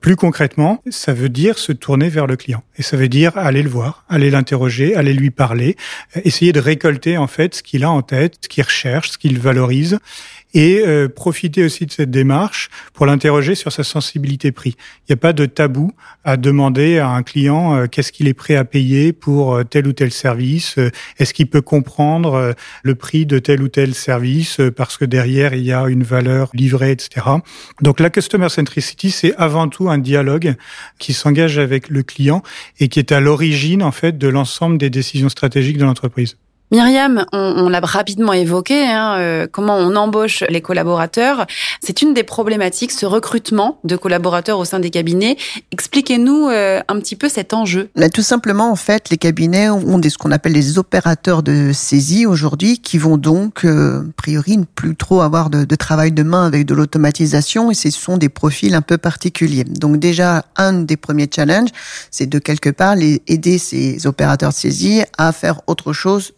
Plus 0.00 0.16
concrètement, 0.16 0.82
ça 0.90 1.12
veut 1.12 1.28
dire 1.28 1.58
se 1.58 1.70
tourner 1.70 2.08
vers 2.08 2.26
le 2.26 2.36
client. 2.36 2.64
Et 2.76 2.82
ça 2.82 2.96
veut 2.96 3.08
dire 3.08 3.38
aller 3.38 3.62
le 3.62 3.68
voir, 3.68 4.04
aller 4.08 4.30
l'interroger, 4.30 4.96
aller 4.96 5.12
lui 5.12 5.30
parler, 5.30 5.76
euh, 6.16 6.20
essayer 6.24 6.52
de 6.52 6.60
récolter 6.60 7.16
en 7.16 7.28
fait 7.28 7.54
ce 7.54 7.62
qu'il 7.62 7.84
a 7.84 7.90
en 7.90 8.02
tête, 8.02 8.34
ce 8.42 8.48
qu'il 8.48 8.64
recherche, 8.64 9.12
ce 9.12 9.18
qu'il 9.18 9.31
valorise 9.38 9.98
et 10.54 10.82
euh, 10.86 11.08
profiter 11.08 11.64
aussi 11.64 11.86
de 11.86 11.92
cette 11.92 12.10
démarche 12.10 12.68
pour 12.92 13.06
l'interroger 13.06 13.54
sur 13.54 13.72
sa 13.72 13.84
sensibilité 13.84 14.52
prix. 14.52 14.76
Il 15.00 15.12
n'y 15.12 15.14
a 15.14 15.16
pas 15.16 15.32
de 15.32 15.46
tabou 15.46 15.92
à 16.24 16.36
demander 16.36 16.98
à 16.98 17.08
un 17.08 17.22
client 17.22 17.74
euh, 17.74 17.86
qu'est-ce 17.86 18.12
qu'il 18.12 18.28
est 18.28 18.34
prêt 18.34 18.56
à 18.56 18.64
payer 18.64 19.12
pour 19.12 19.54
euh, 19.54 19.64
tel 19.64 19.86
ou 19.86 19.92
tel 19.92 20.12
service, 20.12 20.76
est-ce 21.18 21.32
qu'il 21.34 21.48
peut 21.48 21.62
comprendre 21.62 22.54
le 22.82 22.94
prix 22.94 23.26
de 23.26 23.38
tel 23.38 23.62
ou 23.62 23.68
tel 23.68 23.94
service 23.94 24.60
parce 24.76 24.96
que 24.96 25.04
derrière 25.04 25.54
il 25.54 25.64
y 25.64 25.72
a 25.72 25.86
une 25.88 26.02
valeur 26.02 26.50
livrée, 26.54 26.92
etc. 26.92 27.26
Donc 27.80 28.00
la 28.00 28.10
customer 28.10 28.48
centricity, 28.48 29.10
c'est 29.10 29.34
avant 29.36 29.68
tout 29.68 29.88
un 29.88 29.98
dialogue 29.98 30.54
qui 30.98 31.12
s'engage 31.12 31.58
avec 31.58 31.88
le 31.88 32.02
client 32.02 32.42
et 32.78 32.88
qui 32.88 32.98
est 32.98 33.12
à 33.12 33.20
l'origine 33.20 33.82
en 33.82 33.92
fait 33.92 34.18
de 34.18 34.28
l'ensemble 34.28 34.78
des 34.78 34.90
décisions 34.90 35.28
stratégiques 35.28 35.78
de 35.78 35.84
l'entreprise. 35.84 36.36
Myriam, 36.72 37.26
on, 37.34 37.68
l'a 37.68 37.80
rapidement 37.80 38.32
évoqué, 38.32 38.86
hein, 38.86 39.16
euh, 39.18 39.46
comment 39.50 39.76
on 39.76 39.94
embauche 39.94 40.42
les 40.48 40.62
collaborateurs. 40.62 41.46
C'est 41.82 42.00
une 42.00 42.14
des 42.14 42.22
problématiques, 42.22 42.92
ce 42.92 43.04
recrutement 43.04 43.78
de 43.84 43.94
collaborateurs 43.94 44.58
au 44.58 44.64
sein 44.64 44.80
des 44.80 44.88
cabinets. 44.88 45.36
Expliquez-nous 45.70 46.48
euh, 46.48 46.80
un 46.88 46.98
petit 46.98 47.14
peu 47.14 47.28
cet 47.28 47.52
enjeu. 47.52 47.90
Là, 47.94 48.08
tout 48.08 48.22
simplement, 48.22 48.70
en 48.70 48.76
fait, 48.76 49.10
les 49.10 49.18
cabinets 49.18 49.68
ont 49.68 49.98
des, 49.98 50.08
ce 50.08 50.16
qu'on 50.16 50.30
appelle 50.30 50.54
des 50.54 50.78
opérateurs 50.78 51.42
de 51.42 51.72
saisie 51.74 52.24
aujourd'hui, 52.24 52.78
qui 52.78 52.96
vont 52.96 53.18
donc, 53.18 53.66
euh, 53.66 54.00
a 54.00 54.12
priori, 54.16 54.56
ne 54.56 54.64
plus 54.64 54.96
trop 54.96 55.20
avoir 55.20 55.50
de, 55.50 55.66
de 55.66 55.74
travail 55.76 56.10
de 56.10 56.22
main 56.22 56.46
avec 56.46 56.64
de 56.64 56.72
l'automatisation, 56.72 57.70
et 57.70 57.74
ce 57.74 57.90
sont 57.90 58.16
des 58.16 58.30
profils 58.30 58.74
un 58.74 58.80
peu 58.80 58.96
particuliers. 58.96 59.64
Donc 59.64 59.98
déjà, 59.98 60.46
un 60.56 60.72
des 60.72 60.96
premiers 60.96 61.28
challenges, 61.30 61.70
c'est 62.10 62.26
de 62.26 62.38
quelque 62.38 62.70
part 62.70 62.96
les, 62.96 63.20
aider 63.26 63.58
ces 63.58 64.06
opérateurs 64.06 64.50
de 64.50 64.54
saisie 64.54 65.02
à 65.18 65.32
faire 65.32 65.60
autre 65.66 65.92
chose 65.92 66.32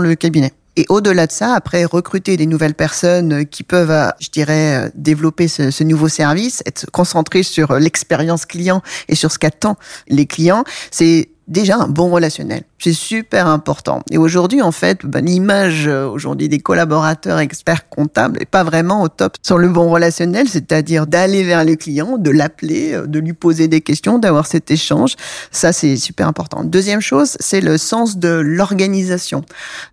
le 0.00 0.14
cabinet. 0.14 0.52
Et 0.76 0.86
au-delà 0.88 1.26
de 1.26 1.32
ça, 1.32 1.54
après 1.54 1.84
recruter 1.84 2.36
des 2.36 2.46
nouvelles 2.46 2.74
personnes 2.74 3.44
qui 3.46 3.64
peuvent, 3.64 3.90
euh, 3.90 4.08
je 4.20 4.28
dirais, 4.30 4.86
euh, 4.86 4.88
développer 4.94 5.48
ce, 5.48 5.70
ce 5.70 5.84
nouveau 5.84 6.08
service, 6.08 6.62
être 6.64 6.86
concentré 6.90 7.42
sur 7.42 7.74
l'expérience 7.74 8.46
client 8.46 8.80
et 9.08 9.14
sur 9.14 9.32
ce 9.32 9.38
qu'attendent 9.38 9.76
les 10.08 10.26
clients, 10.26 10.64
c'est 10.90 11.28
déjà 11.48 11.76
un 11.76 11.88
bon 11.88 12.10
relationnel. 12.10 12.62
C'est 12.78 12.92
super 12.92 13.46
important. 13.46 14.02
Et 14.10 14.16
aujourd'hui, 14.18 14.62
en 14.62 14.72
fait, 14.72 15.04
ben, 15.04 15.24
l'image 15.24 15.86
euh, 15.86 16.06
aujourd'hui 16.06 16.48
des 16.48 16.60
collaborateurs 16.60 17.38
experts 17.38 17.88
comptables 17.88 18.40
est 18.40 18.46
pas 18.46 18.64
vraiment 18.64 19.02
au 19.02 19.08
top 19.08 19.36
sur 19.42 19.58
le 19.58 19.68
bon 19.68 19.90
relationnel, 19.90 20.48
c'est-à-dire 20.48 21.06
d'aller 21.06 21.42
vers 21.42 21.64
le 21.64 21.76
client, 21.76 22.16
de 22.16 22.30
l'appeler, 22.30 22.94
euh, 22.94 23.06
de 23.06 23.18
lui 23.18 23.32
poser 23.32 23.68
des 23.68 23.80
questions, 23.80 24.18
d'avoir 24.18 24.46
cet 24.46 24.70
échange. 24.70 25.16
Ça, 25.50 25.72
c'est 25.72 25.96
super 25.96 26.28
important. 26.28 26.64
Deuxième 26.64 27.00
chose, 27.00 27.36
c'est 27.40 27.60
le 27.60 27.76
sens 27.76 28.16
de 28.16 28.28
l'organisation, 28.28 29.44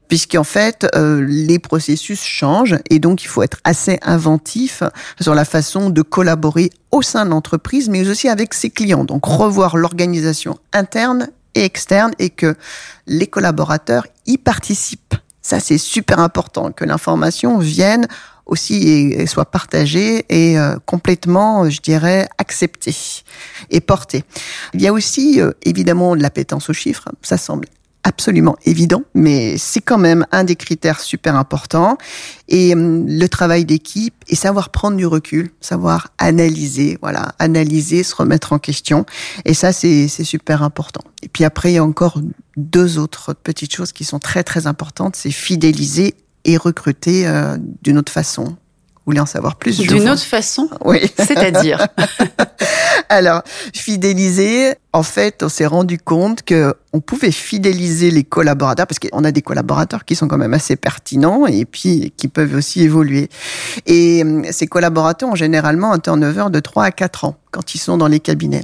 puisqu'en 0.07 0.45
fait, 0.45 0.87
euh, 0.95 1.25
les 1.27 1.59
processus 1.59 2.23
changent 2.23 2.77
et 2.89 2.99
donc 2.99 3.23
il 3.23 3.27
faut 3.27 3.43
être 3.43 3.57
assez 3.63 3.99
inventif 4.01 4.83
sur 5.19 5.35
la 5.35 5.43
façon 5.43 5.89
de 5.89 6.01
collaborer 6.01 6.69
au 6.91 7.01
sein 7.01 7.25
de 7.25 7.31
l'entreprise, 7.31 7.89
mais 7.89 8.07
aussi 8.07 8.29
avec 8.29 8.53
ses 8.53 8.69
clients. 8.69 9.03
Donc 9.03 9.25
revoir 9.25 9.77
l'organisation 9.77 10.57
interne 10.73 11.29
externe 11.63 12.13
et 12.19 12.29
que 12.29 12.55
les 13.07 13.27
collaborateurs 13.27 14.05
y 14.25 14.37
participent. 14.37 15.15
Ça, 15.41 15.59
c'est 15.59 15.77
super 15.77 16.19
important 16.19 16.71
que 16.71 16.85
l'information 16.85 17.57
vienne 17.57 18.07
aussi 18.45 18.87
et, 18.87 19.27
soit 19.27 19.45
partagée 19.45 20.25
et 20.29 20.57
euh, 20.57 20.77
complètement, 20.85 21.69
je 21.69 21.81
dirais, 21.81 22.27
acceptée 22.37 22.95
et 23.69 23.81
portée. 23.81 24.23
Il 24.73 24.81
y 24.81 24.87
a 24.87 24.93
aussi 24.93 25.41
euh, 25.41 25.51
évidemment 25.63 26.15
de 26.15 26.21
l'appétence 26.21 26.69
aux 26.69 26.73
chiffres. 26.73 27.09
Ça 27.21 27.37
semble 27.37 27.67
absolument 28.07 28.55
évident, 28.65 29.03
mais 29.13 29.57
c'est 29.57 29.81
quand 29.81 29.97
même 29.97 30.25
un 30.31 30.45
des 30.45 30.55
critères 30.55 31.01
super 31.01 31.35
importants. 31.35 31.97
Et 32.47 32.73
hum, 32.73 33.05
le 33.05 33.27
travail 33.27 33.65
d'équipe 33.65 34.15
et 34.29 34.35
savoir 34.35 34.69
prendre 34.69 34.95
du 34.95 35.05
recul, 35.05 35.51
savoir 35.59 36.07
analyser, 36.17 36.97
voilà, 37.01 37.33
analyser, 37.37 38.03
se 38.03 38.15
remettre 38.15 38.53
en 38.53 38.59
question. 38.59 39.05
Et 39.43 39.53
ça, 39.53 39.73
c'est 39.73 40.07
super 40.07 40.63
important. 40.63 41.01
Et 41.21 41.27
puis 41.27 41.43
après, 41.43 41.71
il 41.71 41.75
y 41.75 41.79
a 41.79 41.83
encore 41.83 42.21
deux 42.55 42.97
autres 42.97 43.33
petites 43.33 43.75
choses 43.75 43.91
qui 43.91 44.05
sont 44.05 44.19
très 44.19 44.43
très 44.43 44.67
importantes, 44.67 45.17
c'est 45.17 45.31
fidéliser 45.31 46.15
et 46.45 46.55
recruter 46.55 47.27
euh, 47.27 47.57
d'une 47.81 47.97
autre 47.97 48.11
façon 48.11 48.55
voulez 49.07 49.19
en 49.21 49.25
savoir 49.25 49.55
plus 49.55 49.79
D'une 49.79 50.09
autre 50.09 50.21
façon 50.21 50.69
Oui. 50.83 50.99
C'est-à-dire 51.17 51.87
Alors, 53.09 53.43
fidéliser, 53.73 54.73
en 54.93 55.03
fait, 55.03 55.43
on 55.43 55.49
s'est 55.49 55.65
rendu 55.65 55.97
compte 55.97 56.43
que 56.43 56.73
on 56.93 56.99
pouvait 56.99 57.31
fidéliser 57.31 58.11
les 58.11 58.23
collaborateurs 58.23 58.87
parce 58.87 58.99
qu'on 58.99 59.23
a 59.23 59.31
des 59.31 59.41
collaborateurs 59.41 60.05
qui 60.05 60.15
sont 60.15 60.27
quand 60.27 60.37
même 60.37 60.53
assez 60.53 60.75
pertinents 60.75 61.45
et 61.45 61.65
puis 61.65 62.13
qui 62.17 62.27
peuvent 62.27 62.55
aussi 62.55 62.83
évoluer. 62.83 63.29
Et 63.85 64.23
hum, 64.23 64.43
ces 64.51 64.67
collaborateurs 64.67 65.29
ont 65.29 65.35
généralement 65.35 65.93
un 65.93 65.99
turnover 65.99 66.45
de 66.49 66.59
3 66.59 66.85
à 66.85 66.91
4 66.91 67.25
ans 67.25 67.37
quand 67.51 67.75
ils 67.75 67.79
sont 67.79 67.97
dans 67.97 68.07
les 68.07 68.19
cabinets. 68.19 68.63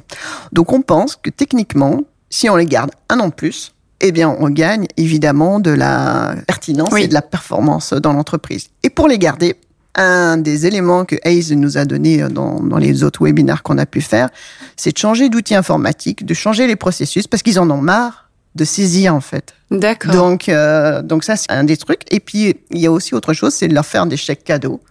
Donc 0.51 0.73
on 0.73 0.81
pense 0.81 1.15
que 1.15 1.29
techniquement, 1.29 2.01
si 2.29 2.49
on 2.49 2.55
les 2.55 2.65
garde 2.65 2.91
un 3.09 3.19
an 3.19 3.27
de 3.27 3.33
plus, 3.33 3.73
eh 4.05 4.11
bien, 4.11 4.35
on 4.37 4.49
gagne 4.49 4.85
évidemment 4.97 5.61
de 5.61 5.71
la 5.71 6.35
pertinence 6.45 6.93
et 6.97 7.07
de 7.07 7.13
la 7.13 7.21
performance 7.21 7.93
dans 7.93 8.11
l'entreprise. 8.11 8.67
Et 8.83 8.89
pour 8.89 9.07
les 9.07 9.17
garder, 9.17 9.55
un 9.95 10.37
des 10.37 10.65
éléments 10.65 11.05
que 11.05 11.15
Hayes 11.23 11.55
nous 11.55 11.77
a 11.77 11.85
donné 11.85 12.17
dans, 12.29 12.59
dans 12.59 12.77
les 12.77 13.03
autres 13.03 13.23
webinaires 13.23 13.63
qu'on 13.63 13.77
a 13.77 13.85
pu 13.85 14.01
faire, 14.01 14.29
c'est 14.75 14.93
de 14.93 14.97
changer 14.97 15.29
d'outil 15.29 15.55
informatique, 15.55 16.25
de 16.25 16.33
changer 16.33 16.67
les 16.67 16.75
processus, 16.75 17.27
parce 17.27 17.43
qu'ils 17.43 17.59
en 17.59 17.69
ont 17.69 17.81
marre 17.81 18.29
de 18.55 18.65
saisir 18.65 19.15
en 19.15 19.21
fait. 19.21 19.55
D'accord. 19.71 20.11
Donc, 20.11 20.49
euh, 20.49 21.01
donc 21.01 21.23
ça 21.23 21.35
c'est 21.35 21.51
un 21.51 21.63
des 21.63 21.77
trucs. 21.77 22.01
Et 22.11 22.19
puis 22.19 22.55
il 22.71 22.79
y 22.79 22.85
a 22.85 22.91
aussi 22.91 23.15
autre 23.15 23.33
chose, 23.33 23.53
c'est 23.53 23.67
de 23.67 23.73
leur 23.73 23.85
faire 23.85 24.05
des 24.05 24.17
chèques 24.17 24.43
cadeaux, 24.43 24.81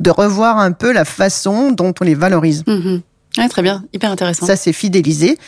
de 0.00 0.10
revoir 0.10 0.58
un 0.58 0.72
peu 0.72 0.92
la 0.92 1.04
façon 1.04 1.70
dont 1.70 1.94
on 2.00 2.04
les 2.04 2.14
valorise. 2.14 2.64
Mmh. 2.66 3.48
très 3.48 3.62
bien, 3.62 3.84
hyper 3.92 4.10
intéressant. 4.10 4.46
Ça 4.46 4.56
c'est 4.56 4.72
fidéliser. 4.72 5.38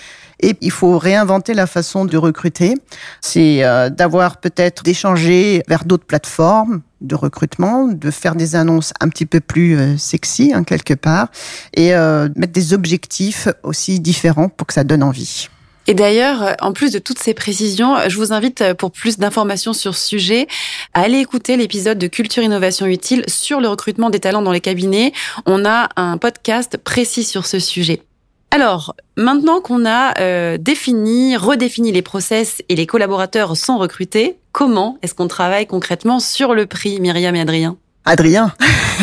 Et 0.44 0.54
il 0.60 0.70
faut 0.70 0.98
réinventer 0.98 1.54
la 1.54 1.66
façon 1.66 2.04
de 2.04 2.18
recruter. 2.18 2.74
C'est 3.22 3.64
euh, 3.64 3.88
d'avoir 3.88 4.36
peut-être 4.36 4.82
d'échanger 4.82 5.62
vers 5.68 5.86
d'autres 5.86 6.04
plateformes 6.04 6.82
de 7.00 7.14
recrutement, 7.14 7.88
de 7.88 8.10
faire 8.10 8.34
des 8.34 8.54
annonces 8.54 8.92
un 9.00 9.08
petit 9.08 9.24
peu 9.24 9.40
plus 9.40 9.78
euh, 9.78 9.96
sexy 9.96 10.52
hein, 10.54 10.62
quelque 10.62 10.92
part, 10.92 11.28
et 11.72 11.94
euh, 11.94 12.28
mettre 12.36 12.52
des 12.52 12.74
objectifs 12.74 13.48
aussi 13.62 14.00
différents 14.00 14.50
pour 14.50 14.66
que 14.66 14.74
ça 14.74 14.84
donne 14.84 15.02
envie. 15.02 15.48
Et 15.86 15.94
d'ailleurs, 15.94 16.54
en 16.60 16.74
plus 16.74 16.92
de 16.92 16.98
toutes 16.98 17.18
ces 17.18 17.32
précisions, 17.32 17.96
je 18.06 18.16
vous 18.18 18.34
invite 18.34 18.74
pour 18.74 18.92
plus 18.92 19.16
d'informations 19.16 19.72
sur 19.72 19.94
ce 19.94 20.06
sujet 20.08 20.46
à 20.92 21.02
aller 21.02 21.20
écouter 21.20 21.56
l'épisode 21.56 21.96
de 21.96 22.06
Culture 22.06 22.42
Innovation 22.42 22.84
Utile 22.84 23.24
sur 23.28 23.60
le 23.60 23.68
recrutement 23.68 24.10
des 24.10 24.20
talents 24.20 24.42
dans 24.42 24.52
les 24.52 24.60
cabinets. 24.60 25.14
On 25.46 25.64
a 25.64 25.88
un 25.96 26.18
podcast 26.18 26.76
précis 26.76 27.24
sur 27.24 27.46
ce 27.46 27.58
sujet. 27.58 28.02
Alors, 28.50 28.94
maintenant 29.16 29.60
qu'on 29.60 29.84
a 29.84 30.20
euh, 30.20 30.58
défini, 30.58 31.36
redéfini 31.36 31.90
les 31.90 32.02
process 32.02 32.62
et 32.68 32.76
les 32.76 32.86
collaborateurs 32.86 33.56
sont 33.56 33.78
recrutés, 33.78 34.36
comment 34.52 34.96
est-ce 35.02 35.14
qu'on 35.14 35.26
travaille 35.26 35.66
concrètement 35.66 36.20
sur 36.20 36.54
le 36.54 36.66
prix, 36.66 37.00
Myriam 37.00 37.34
et 37.34 37.40
Adrien? 37.40 37.76
Adrien 38.04 38.54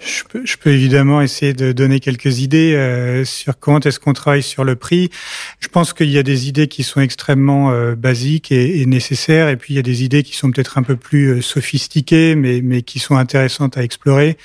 je, 0.00 0.24
peux, 0.28 0.44
je, 0.44 0.56
peux, 0.56 0.70
évidemment 0.70 1.22
essayer 1.22 1.54
de 1.54 1.70
donner 1.70 2.00
quelques 2.00 2.40
idées 2.40 2.74
euh, 2.74 3.24
sur 3.24 3.58
comment 3.58 3.78
est-ce 3.80 4.00
qu'on 4.00 4.12
travaille 4.12 4.42
sur 4.42 4.64
le 4.64 4.74
prix. 4.74 5.10
Je 5.60 5.68
pense 5.68 5.92
qu'il 5.92 6.10
y 6.10 6.18
a 6.18 6.22
des 6.22 6.48
idées 6.48 6.66
qui 6.66 6.82
sont 6.82 7.00
extrêmement 7.00 7.70
euh, 7.70 7.94
basiques 7.94 8.50
et, 8.50 8.82
et, 8.82 8.86
nécessaires, 8.86 9.48
et 9.48 9.56
puis 9.56 9.74
il 9.74 9.76
y 9.76 9.80
a 9.80 9.82
des 9.82 10.02
idées 10.02 10.22
qui 10.22 10.36
sont 10.36 10.50
peut-être 10.50 10.76
un 10.76 10.82
peu 10.82 10.96
plus 10.96 11.40
sophistiquées, 11.40 12.34
mais, 12.34 12.60
mais 12.62 12.82
qui 12.82 12.98
sont 12.98 13.16
intéressantes 13.16 13.78
à 13.78 13.84
explorer. 13.84 14.36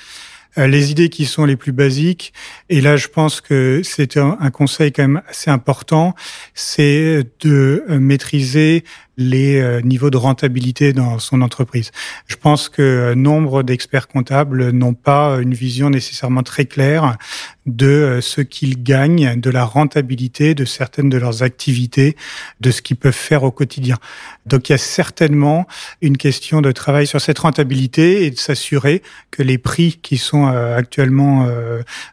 Euh, 0.58 0.66
les 0.66 0.90
idées 0.90 1.08
qui 1.08 1.26
sont 1.26 1.44
les 1.44 1.56
plus 1.56 1.72
basiques. 1.72 2.32
Et 2.68 2.80
là, 2.80 2.96
je 2.96 3.08
pense 3.08 3.40
que 3.40 3.82
c'est 3.84 4.16
un, 4.16 4.50
conseil 4.50 4.92
quand 4.92 5.02
même 5.02 5.22
assez 5.28 5.50
important, 5.50 6.14
c'est 6.54 7.24
de 7.40 7.84
euh, 7.90 7.98
maîtriser 7.98 8.84
les 9.18 9.60
euh, 9.60 9.80
niveaux 9.80 10.10
de 10.10 10.16
rentabilité 10.16 10.92
dans 10.92 11.18
son 11.18 11.40
entreprise. 11.40 11.90
Je 12.26 12.36
pense 12.36 12.68
que 12.68 13.14
nombre 13.14 13.62
d'experts 13.62 14.08
comptables 14.08 14.70
n'ont 14.70 14.94
pas 14.94 15.38
une 15.40 15.54
vision 15.54 15.90
nécessairement 15.90 16.42
très 16.42 16.66
claire 16.66 17.16
de 17.64 18.20
ce 18.22 18.42
qu'ils 18.42 18.82
gagnent, 18.82 19.40
de 19.40 19.50
la 19.50 19.64
rentabilité 19.64 20.54
de 20.54 20.64
certaines 20.64 21.08
de 21.08 21.18
leurs 21.18 21.42
activités, 21.42 22.14
de 22.60 22.70
ce 22.70 22.82
qu'ils 22.82 22.96
peuvent 22.96 23.12
faire 23.12 23.42
au 23.42 23.50
quotidien. 23.50 23.96
Donc 24.44 24.68
il 24.68 24.72
y 24.72 24.74
a 24.74 24.78
certainement 24.78 25.66
une 26.02 26.16
question 26.16 26.60
de 26.60 26.70
travail 26.70 27.06
sur 27.06 27.20
cette 27.20 27.38
rentabilité 27.38 28.24
et 28.24 28.30
de 28.30 28.38
s'assurer 28.38 29.02
que 29.30 29.42
les 29.42 29.58
prix 29.58 29.98
qui 30.00 30.18
sont 30.18 30.45
actuellement 30.48 31.46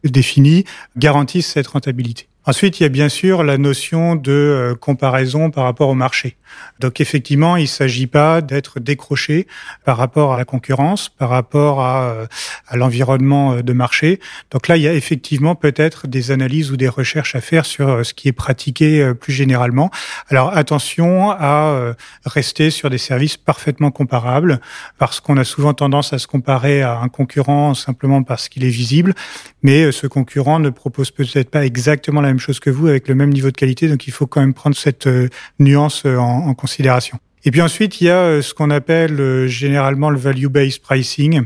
définis 0.03 0.65
garantissent 0.97 1.47
cette 1.47 1.67
rentabilité. 1.67 2.27
Ensuite, 2.45 2.81
il 2.81 2.83
y 2.83 2.85
a 2.85 2.89
bien 2.89 3.07
sûr 3.07 3.41
la 3.41 3.57
notion 3.57 4.17
de 4.17 4.31
euh, 4.31 4.75
comparaison 4.75 5.49
par 5.49 5.63
rapport 5.63 5.87
au 5.87 5.93
marché. 5.93 6.35
Donc 6.81 6.99
effectivement, 6.99 7.55
il 7.55 7.63
ne 7.63 7.67
s'agit 7.67 8.05
pas 8.05 8.41
d'être 8.41 8.81
décroché 8.81 9.47
par 9.85 9.95
rapport 9.95 10.33
à 10.33 10.37
la 10.37 10.43
concurrence, 10.43 11.07
par 11.07 11.29
rapport 11.29 11.79
à, 11.81 12.09
euh, 12.09 12.25
l'environnement 12.73 13.53
euh, 13.53 13.61
de 13.61 13.71
marché. 13.71 14.19
Donc 14.51 14.67
là, 14.67 14.75
il 14.75 14.83
y 14.83 14.89
a 14.89 14.93
effectivement 14.93 15.55
peut-être 15.55 16.05
des 16.07 16.31
analyses 16.31 16.69
ou 16.69 16.75
des 16.75 16.89
recherches 16.89 17.33
à 17.35 17.39
faire 17.39 17.65
sur 17.65 18.05
ce 18.05 18.13
qui 18.13 18.27
est 18.27 18.33
pratiqué 18.33 19.13
plus 19.13 19.31
généralement. 19.31 19.89
Alors 20.27 20.55
attention 20.55 21.31
à 21.31 21.95
rester 22.25 22.71
sur 22.71 22.89
des 22.89 22.97
services 22.97 23.37
parfaitement 23.37 23.91
comparables, 23.91 24.59
parce 24.97 25.19
qu'on 25.19 25.37
a 25.37 25.43
souvent 25.43 25.73
tendance 25.73 26.13
à 26.13 26.19
se 26.19 26.27
comparer 26.27 26.81
à 26.81 26.99
un 26.99 27.09
concurrent 27.09 27.73
simplement 27.73 28.23
parce 28.23 28.49
qu'il 28.49 28.65
est 28.65 28.69
visible, 28.69 29.13
mais 29.61 29.91
ce 29.91 30.07
concurrent 30.07 30.59
ne 30.59 30.69
propose 30.69 31.11
peut-être 31.11 31.49
pas 31.49 31.65
exactement 31.65 32.21
la 32.21 32.32
même 32.33 32.39
chose 32.39 32.59
que 32.59 32.69
vous 32.69 32.87
avec 32.87 33.07
le 33.07 33.15
même 33.15 33.31
niveau 33.31 33.51
de 33.51 33.57
qualité. 33.57 33.87
Donc 33.87 34.07
il 34.07 34.11
faut 34.11 34.27
quand 34.27 34.41
même 34.41 34.53
prendre 34.53 34.75
cette 34.75 35.07
euh, 35.07 35.29
nuance 35.59 36.03
euh, 36.05 36.17
en, 36.17 36.53
considération. 36.53 37.19
Et 37.45 37.51
puis 37.51 37.61
ensuite, 37.61 38.01
il 38.01 38.05
y 38.05 38.09
a 38.09 38.17
euh, 38.17 38.41
ce 38.41 38.53
qu'on 38.53 38.69
appelle 38.69 39.47
généralement 39.47 40.09
le 40.09 40.17
value-based 40.17 40.81
pricing. 40.81 41.43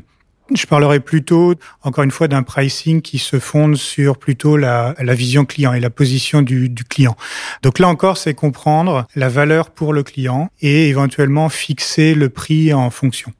Je 0.53 0.65
parlerai 0.65 1.01
plutôt, 1.01 1.55
encore 1.81 2.05
une 2.05 2.11
fois, 2.11 2.29
d'un 2.29 2.43
pricing 2.43 3.01
qui 3.01 3.17
se 3.17 3.37
fonde 3.37 3.75
sur 3.75 4.17
plutôt 4.17 4.55
la, 4.55 4.95
la 4.97 5.13
vision 5.13 5.43
client 5.43 5.73
et 5.73 5.81
la 5.81 5.89
position 5.89 6.41
du, 6.41 6.69
du, 6.69 6.85
client. 6.85 7.17
Donc 7.63 7.79
là 7.79 7.89
encore, 7.89 8.17
c'est 8.17 8.33
comprendre 8.33 9.05
la 9.15 9.27
valeur 9.27 9.71
pour 9.71 9.91
le 9.91 10.03
client 10.03 10.49
et 10.61 10.87
éventuellement 10.87 11.49
fixer 11.49 12.15
le 12.15 12.29
prix 12.29 12.73
en 12.73 12.89
fonction. 12.91 13.33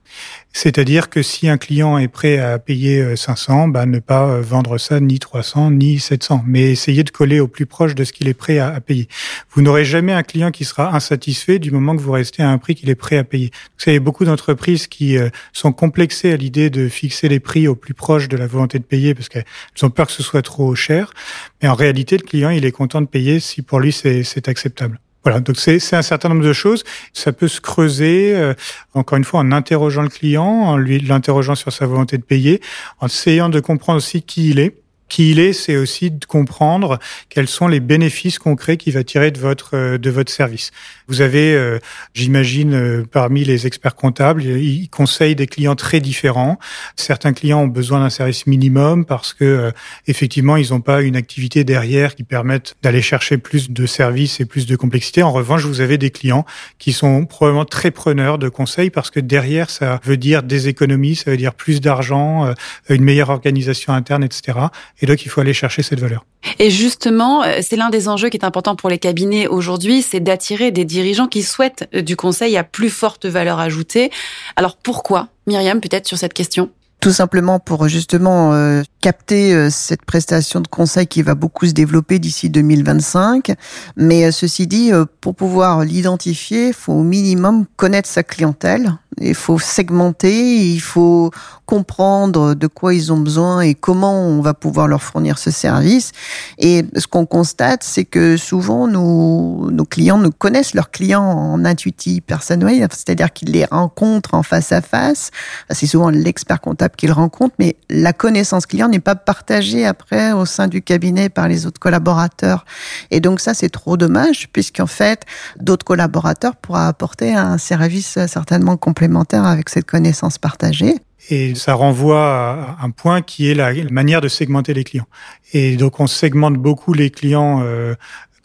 C'est-à-dire 0.54 1.10
que 1.10 1.22
si 1.22 1.48
un 1.48 1.58
client 1.58 2.00
est 2.00 2.08
prêt 2.08 2.40
à 2.40 2.58
payer 2.58 3.16
500, 3.16 3.68
euh, 3.68 3.72
bah, 3.72 3.86
ne 3.86 4.00
pas 4.00 4.28
euh, 4.28 4.42
vendre 4.42 4.80
ça 4.80 5.00
ni 5.00 5.20
300 5.20 5.72
ni 5.72 6.00
700, 6.00 6.44
mais 6.48 6.72
essayer 6.72 7.04
de 7.04 7.12
coller 7.12 7.40
au 7.40 7.48
plus 7.48 7.68
proche 7.68 7.94
de 7.94 8.04
ce 8.04 8.12
qu'il 8.12 8.28
est 8.28 8.34
prêt 8.34 8.58
à, 8.58 8.82
payer. 8.82 9.08
Vous 9.52 9.62
n'aurez 9.62 9.86
jamais 9.86 10.14
un 10.14 10.24
client 10.24 10.50
qui 10.50 10.66
sera 10.66 10.96
insatisfait 10.96 11.60
du 11.60 11.70
moment 11.70 11.96
que 11.96 12.02
vous 12.02 12.12
restez 12.12 12.42
à 12.42 12.50
un 12.50 12.58
prix 12.58 12.74
qu'il 12.74 12.90
est 12.90 12.96
prêt 12.96 13.18
à 13.18 13.24
payer. 13.24 13.52
Vous 13.78 13.84
savez, 13.84 14.00
beaucoup 14.00 14.26
d'entreprises 14.26 14.88
qui 14.88 15.18
euh, 15.18 15.30
sont 15.54 15.72
complexées 15.72 16.34
à 16.34 16.38
l'idée 16.38 16.70
de 16.70 16.90
fixer 16.90 17.30
les 17.30 17.40
prix 17.40 17.68
au 17.68 17.76
plus 17.76 17.94
proche 17.94 18.28
de 18.28 18.38
la 18.38 18.48
volonté 18.48 18.80
de 18.80 18.84
payer 18.84 19.14
parce 19.14 19.30
qu'elles 19.30 19.46
ont 19.84 19.92
peur 19.92 20.08
que 20.08 20.14
ce 20.14 20.24
soit 20.24 20.42
trop 20.42 20.74
cher. 20.74 21.14
Mais 21.62 21.70
en 21.70 21.76
réalité, 21.76 22.18
le 22.18 22.24
client, 22.24 22.50
il 22.50 22.66
est 22.66 22.72
content 22.72 23.02
de 23.02 23.08
payer 23.08 23.40
si 23.40 23.62
pour 23.62 23.80
lui 23.80 23.92
c'est 23.92 24.48
acceptable. 24.48 25.00
Voilà, 25.28 25.42
donc 25.42 25.58
c'est 25.58 25.94
un 25.94 26.02
certain 26.02 26.30
nombre 26.30 26.46
de 26.46 26.54
choses. 26.54 26.86
Ça 27.12 27.34
peut 27.34 27.50
se 27.50 27.60
creuser, 27.60 28.34
euh, 28.34 28.54
encore 28.94 29.18
une 29.18 29.26
fois, 29.26 29.42
en 29.42 29.52
interrogeant 29.52 30.02
le 30.02 30.08
client, 30.08 30.46
en 30.46 30.78
lui 30.78 31.02
l'interrogeant 31.02 31.54
sur 31.54 31.70
sa 31.74 31.86
volonté 31.86 32.18
de 32.18 32.24
payer, 32.24 32.62
en 33.02 33.08
essayant 33.08 33.50
de 33.50 33.60
comprendre 33.60 33.98
aussi 33.98 34.22
qui 34.22 34.52
il 34.52 34.60
est 34.60 34.78
qui 35.10 35.32
il 35.32 35.40
est, 35.40 35.54
c'est 35.54 35.78
aussi 35.78 36.12
de 36.12 36.26
comprendre 36.26 37.00
quels 37.30 37.48
sont 37.48 37.68
les 37.68 37.80
bénéfices 37.80 38.40
concrets 38.40 38.78
qu'il 38.78 38.94
va 38.94 39.04
tirer 39.04 39.32
de 39.32 39.40
votre 39.40 39.76
euh, 39.76 39.98
de 39.98 40.10
votre 40.10 40.32
service. 40.32 40.72
Vous 41.08 41.22
avez, 41.22 41.54
euh, 41.54 41.80
j'imagine, 42.14 42.74
euh, 42.74 43.06
parmi 43.10 43.44
les 43.44 43.66
experts 43.66 43.96
comptables, 43.96 44.44
ils 44.44 44.90
conseillent 44.90 45.36
des 45.36 45.48
clients 45.48 45.76
très 45.76 46.00
différents. 46.00 46.60
Certains 46.96 47.34
clients 47.34 47.62
ont 47.62 47.68
besoin 47.68 48.00
d'un 48.02 48.10
service 48.10 48.46
minimum 48.48 49.06
parce 49.06 49.34
que 49.34 49.72
effectivement, 50.08 50.58
ils 50.58 50.72
n'ont 50.72 50.82
pas 50.82 51.02
une 51.02 51.16
activité 51.16 51.64
derrière 51.64 52.16
qui 52.16 52.24
permette 52.24 52.76
d'aller 52.84 53.02
chercher 53.02 53.38
plus 53.38 53.72
de 53.72 53.86
services 53.86 54.40
et 54.40 54.46
plus 54.46 54.66
de 54.66 54.76
complexité. 54.76 55.24
En 55.24 55.32
revanche, 55.32 55.64
vous 55.64 55.82
avez 55.82 55.98
des 55.98 56.10
clients 56.10 56.46
qui 56.78 56.94
sont 56.94 57.26
probablement 57.26 57.66
très 57.66 57.92
preneurs 57.92 58.38
de 58.38 58.50
conseils 58.50 58.90
parce 58.90 59.10
que 59.10 59.20
derrière, 59.20 59.70
ça 59.70 60.00
veut 60.04 60.18
dire 60.18 60.44
des 60.44 60.68
économies, 60.68 61.16
ça 61.16 61.32
veut 61.32 61.38
dire 61.38 61.54
plus 61.54 61.82
d'argent, 61.82 62.54
une 62.90 63.04
meilleure 63.04 63.30
organisation 63.30 63.94
interne, 63.94 64.24
etc. 64.24 64.60
Et 65.02 65.06
donc, 65.06 65.26
il 65.26 65.30
faut 65.30 65.42
aller 65.42 65.54
chercher 65.54 65.84
cette 65.84 66.00
valeur. 66.00 66.26
Et 66.60 66.70
justement, 66.70 67.44
euh, 67.44 67.60
c'est 67.62 67.76
l'un 67.76 67.90
des 67.90 68.08
enjeux 68.08 68.30
qui 68.30 68.38
est 68.38 68.46
important 68.46 68.76
pour 68.76 68.90
les 68.90 68.98
cabinets 68.98 69.48
aujourd'hui, 69.48 70.02
c'est 70.02 70.20
d'attirer 70.20 70.72
des 70.72 70.86
dirigeants 70.86 71.28
qui 71.28 71.44
souhaitent 71.44 71.88
euh, 71.94 72.02
du 72.02 72.16
conseil 72.16 72.58
à 72.58 72.64
plus 72.64 72.90
forte 72.90 73.26
valeur 73.26 73.60
ajoutée. 73.60 74.12
Alors 74.56 74.76
pourquoi, 74.76 75.28
Myriam, 75.46 75.82
peut-être 75.82 76.08
sur 76.08 76.18
cette 76.18 76.34
question? 76.34 76.70
Tout 77.00 77.12
simplement 77.12 77.60
pour 77.60 77.88
justement 77.88 78.54
euh, 78.54 78.82
capter 79.08 79.54
euh, 79.54 79.70
cette 79.70 80.02
prestation 80.02 80.60
de 80.60 80.68
conseil 80.68 81.08
qui 81.08 81.22
va 81.22 81.34
beaucoup 81.34 81.66
se 81.66 81.72
développer 81.72 82.20
d'ici 82.20 82.50
2025. 82.50 83.54
Mais 83.96 84.26
euh, 84.26 84.32
ceci 84.32 84.68
dit, 84.68 84.92
euh, 84.92 85.06
pour 85.22 85.34
pouvoir 85.34 85.86
l'identifier, 85.86 86.68
il 86.68 86.74
faut 86.74 86.92
au 86.92 87.04
minimum 87.04 87.68
connaître 87.78 88.10
sa 88.10 88.24
clientèle. 88.24 88.98
Il 89.20 89.34
faut 89.34 89.60
segmenter, 89.60 90.74
il 90.74 90.82
faut 90.82 91.32
comprendre 91.66 92.54
de 92.54 92.68
quoi 92.68 92.94
ils 92.94 93.12
ont 93.12 93.18
besoin 93.18 93.62
et 93.62 93.74
comment 93.74 94.14
on 94.14 94.42
va 94.42 94.54
pouvoir 94.54 94.88
leur 94.88 95.02
fournir 95.02 95.40
ce 95.40 95.50
service. 95.50 96.12
Et 96.60 96.86
ce 96.96 97.08
qu'on 97.08 97.26
constate, 97.26 97.84
c'est 97.84 98.06
que 98.06 98.38
souvent 98.38 98.88
nos, 98.88 99.86
clients 99.90 100.20
nous 100.20 100.32
connaissent 100.32 100.76
leurs 100.76 100.92
clients 100.92 101.24
en 101.24 101.66
intuitif 101.66 102.22
personnel, 102.24 102.88
c'est-à-dire 102.92 103.34
qu'ils 103.34 103.52
les 103.52 103.66
rencontrent 103.66 104.36
en 104.36 104.44
face 104.44 104.72
à 104.72 104.82
face. 104.82 105.32
C'est 105.72 105.88
souvent 105.88 106.10
l'expert 106.10 106.62
comptable 106.62 106.96
qui 106.96 107.08
le 107.08 107.14
rencontre, 107.14 107.56
mais 107.58 107.76
la 107.90 108.14
connaissance 108.14 108.66
client 108.66 108.88
n'est 108.88 108.97
pas 109.00 109.16
partagée 109.16 109.86
après 109.86 110.32
au 110.32 110.46
sein 110.46 110.68
du 110.68 110.82
cabinet 110.82 111.30
par 111.30 111.48
les 111.48 111.66
autres 111.66 111.80
collaborateurs. 111.80 112.66
Et 113.12 113.20
donc 113.20 113.40
ça, 113.40 113.54
c'est 113.54 113.70
trop 113.70 113.98
dommage, 113.98 114.50
puisqu'en 114.52 114.88
fait, 114.88 115.24
d'autres 115.60 115.86
collaborateurs 115.86 116.56
pourront 116.56 116.80
apporter 116.80 117.34
un 117.34 117.58
service 117.58 118.20
certainement 118.28 118.78
complémentaire 118.78 119.46
avec 119.46 119.70
cette 119.70 119.86
connaissance 119.86 120.38
partagée. 120.38 120.96
Et 121.30 121.56
ça 121.56 121.74
renvoie 121.74 122.24
à 122.24 122.78
un 122.82 122.90
point 122.90 123.22
qui 123.22 123.52
est 123.52 123.54
la 123.54 123.74
manière 123.92 124.22
de 124.22 124.30
segmenter 124.30 124.74
les 124.74 124.84
clients. 124.84 125.08
Et 125.54 125.76
donc 125.76 126.00
on 126.00 126.08
segmente 126.08 126.56
beaucoup 126.56 126.94
les 126.94 127.10
clients 127.10 127.62
euh, 127.64 127.96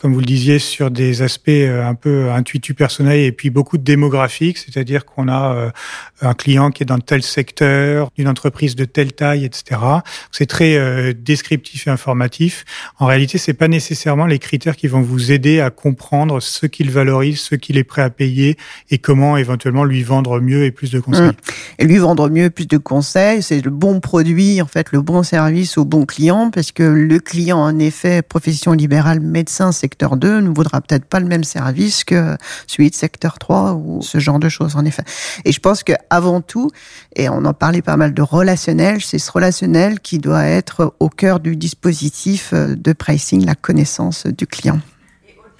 comme 0.03 0.15
vous 0.15 0.21
le 0.21 0.27
disiez, 0.27 0.59
sur 0.59 0.91
des 0.91 1.23
aspects 1.23 1.49
euh, 1.49 1.87
un 1.87 1.95
peu 1.95 2.33
intuitus 2.33 2.75
personnels 2.75 3.21
et 3.21 3.31
puis 3.31 3.51
beaucoup 3.51 3.79
de 3.79 3.85
démographiques, 3.85 4.59
c'est-à-dire 4.59 5.05
qu'on 5.05 5.29
a 5.29 5.55
euh, 5.55 5.71
un 6.23 6.35
client 6.35 6.73
qui 6.73 6.83
est 6.83 6.87
dans 6.87 6.99
tel 6.99 7.23
secteur, 7.23 8.11
une 8.19 8.27
entreprise 8.27 8.75
de 8.75 8.85
telle 8.85 9.13
taille, 9.13 9.45
etc. 9.45 9.81
C'est 10.33 10.47
très 10.47 10.75
euh, 10.75 11.13
descriptif 11.17 11.87
et 11.87 11.91
informatif. 11.91 12.65
En 12.99 13.07
réalité, 13.07 13.39
c'est 13.39 13.55
pas 13.55 13.69
nécessairement 13.69 14.27
les 14.27 14.41
critères 14.41 14.75
qui 14.75 14.89
vont 14.89 15.03
vous 15.03 15.31
aider 15.31 15.61
à 15.61 15.71
comprendre 15.71 16.41
ce 16.41 16.67
qu'il 16.67 16.91
valorise, 16.91 17.39
ce 17.39 17.55
qu'il 17.55 17.79
est 17.79 17.85
prêt 17.85 18.03
à 18.03 18.11
payer 18.11 18.57
et 18.91 18.99
comment 18.99 19.37
éventuellement 19.37 19.85
lui 19.85 20.03
vendre 20.03 20.41
mieux 20.41 20.65
et 20.65 20.73
plus 20.73 20.91
de 20.91 20.99
conseils. 20.99 21.29
Mmh. 21.29 21.33
Et 21.79 21.85
lui 21.85 21.99
vendre 21.99 22.29
mieux, 22.29 22.51
plus 22.51 22.67
de 22.67 22.77
conseils, 22.77 23.41
c'est 23.41 23.65
le 23.65 23.71
bon 23.71 24.01
produit, 24.01 24.61
en 24.63 24.67
fait, 24.67 24.91
le 24.91 25.01
bon 25.01 25.23
service 25.23 25.79
au 25.79 25.85
bon 25.85 26.07
client, 26.07 26.51
parce 26.51 26.73
que 26.73 26.83
le 26.83 27.21
client, 27.21 27.59
en 27.59 27.79
effet, 27.79 28.23
profession 28.23 28.73
libérale, 28.73 29.21
médecin, 29.21 29.71
c'est 29.71 29.92
secteur 29.93 30.17
2 30.17 30.41
ne 30.41 30.49
vaudra 30.49 30.81
peut-être 30.81 31.05
pas 31.05 31.21
le 31.21 31.27
même 31.27 31.45
service 31.45 32.03
que 32.03 32.39
celui 32.67 32.89
de 32.89 32.95
secteur 32.95 33.39
3 33.39 33.75
ou 33.75 34.01
ce 34.01 34.19
genre 34.19 34.39
de 34.39 34.49
choses, 34.49 34.75
en 34.75 34.87
effet. 34.87 35.05
Et 35.45 35.53
je 35.53 35.61
pense 35.61 35.83
que 35.83 35.93
avant 36.09 36.41
tout, 36.41 36.71
et 37.15 37.29
on 37.29 37.45
en 37.45 37.53
parlait 37.53 37.83
pas 37.83 37.99
mal 37.99 38.15
de 38.15 38.23
relationnel, 38.23 39.03
c'est 39.03 39.19
ce 39.19 39.31
relationnel 39.31 40.01
qui 40.01 40.19
doit 40.19 40.45
être 40.45 40.95
au 40.99 41.11
cœur 41.11 41.41
du 41.41 41.57
dispositif 41.57 42.55
de 42.55 42.93
pricing, 42.95 43.45
la 43.45 43.55
connaissance 43.55 44.27
du 44.27 44.47
client. 44.47 44.81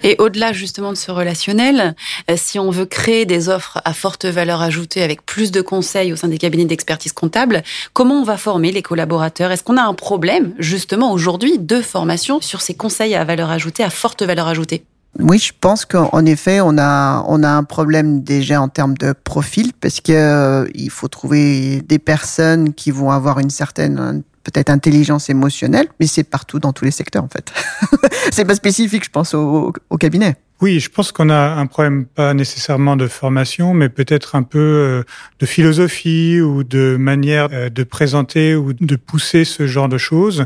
Et 0.03 0.15
au-delà 0.19 0.51
justement 0.53 0.91
de 0.91 0.97
ce 0.97 1.11
relationnel, 1.11 1.95
euh, 2.29 2.35
si 2.37 2.59
on 2.59 2.69
veut 2.69 2.85
créer 2.85 3.25
des 3.25 3.49
offres 3.49 3.81
à 3.85 3.93
forte 3.93 4.25
valeur 4.25 4.61
ajoutée 4.61 5.01
avec 5.01 5.25
plus 5.25 5.51
de 5.51 5.61
conseils 5.61 6.11
au 6.11 6.15
sein 6.15 6.27
des 6.27 6.37
cabinets 6.37 6.65
d'expertise 6.65 7.13
comptable, 7.13 7.63
comment 7.93 8.19
on 8.19 8.23
va 8.23 8.37
former 8.37 8.71
les 8.71 8.81
collaborateurs? 8.81 9.51
Est-ce 9.51 9.63
qu'on 9.63 9.77
a 9.77 9.83
un 9.83 9.93
problème 9.93 10.53
justement 10.59 11.11
aujourd'hui 11.13 11.57
de 11.57 11.81
formation 11.81 12.41
sur 12.41 12.61
ces 12.61 12.73
conseils 12.73 13.15
à 13.15 13.23
valeur 13.23 13.49
ajoutée, 13.49 13.83
à 13.83 13.89
forte 13.89 14.23
valeur 14.23 14.47
ajoutée? 14.47 14.83
Oui, 15.19 15.37
je 15.37 15.53
pense 15.59 15.85
qu'en 15.85 16.25
effet, 16.25 16.59
on 16.59 16.77
a 16.77 17.23
on 17.27 17.43
a 17.43 17.49
un 17.49 17.63
problème 17.63 18.23
déjà 18.23 18.59
en 18.59 18.67
termes 18.67 18.97
de 18.97 19.13
profil 19.13 19.71
parce 19.79 20.01
que 20.01 20.11
euh, 20.11 20.67
il 20.73 20.89
faut 20.89 21.07
trouver 21.07 21.81
des 21.81 21.99
personnes 21.99 22.73
qui 22.73 22.89
vont 22.89 23.11
avoir 23.11 23.37
une 23.39 23.51
certaine 23.51 24.23
peut-être 24.43 24.69
intelligence 24.69 25.29
émotionnelle, 25.29 25.87
mais 25.99 26.07
c'est 26.07 26.23
partout 26.23 26.59
dans 26.59 26.73
tous 26.73 26.85
les 26.85 26.91
secteurs 26.91 27.23
en 27.23 27.29
fait. 27.29 27.51
c'est 28.31 28.45
pas 28.45 28.55
spécifique, 28.55 29.05
je 29.05 29.09
pense, 29.09 29.33
au, 29.33 29.73
au 29.89 29.97
cabinet. 29.97 30.35
Oui, 30.63 30.79
je 30.79 30.89
pense 30.89 31.11
qu'on 31.11 31.29
a 31.29 31.55
un 31.55 31.65
problème 31.65 32.05
pas 32.05 32.33
nécessairement 32.33 32.95
de 32.95 33.07
formation, 33.07 33.73
mais 33.73 33.89
peut-être 33.89 34.35
un 34.35 34.43
peu 34.43 34.59
euh, 34.59 35.03
de 35.39 35.45
philosophie 35.45 36.39
ou 36.39 36.63
de 36.63 36.95
manière 36.97 37.49
euh, 37.51 37.69
de 37.69 37.83
présenter 37.83 38.55
ou 38.55 38.71
de 38.71 38.95
pousser 38.95 39.43
ce 39.43 39.67
genre 39.67 39.89
de 39.89 39.97
choses. 39.97 40.45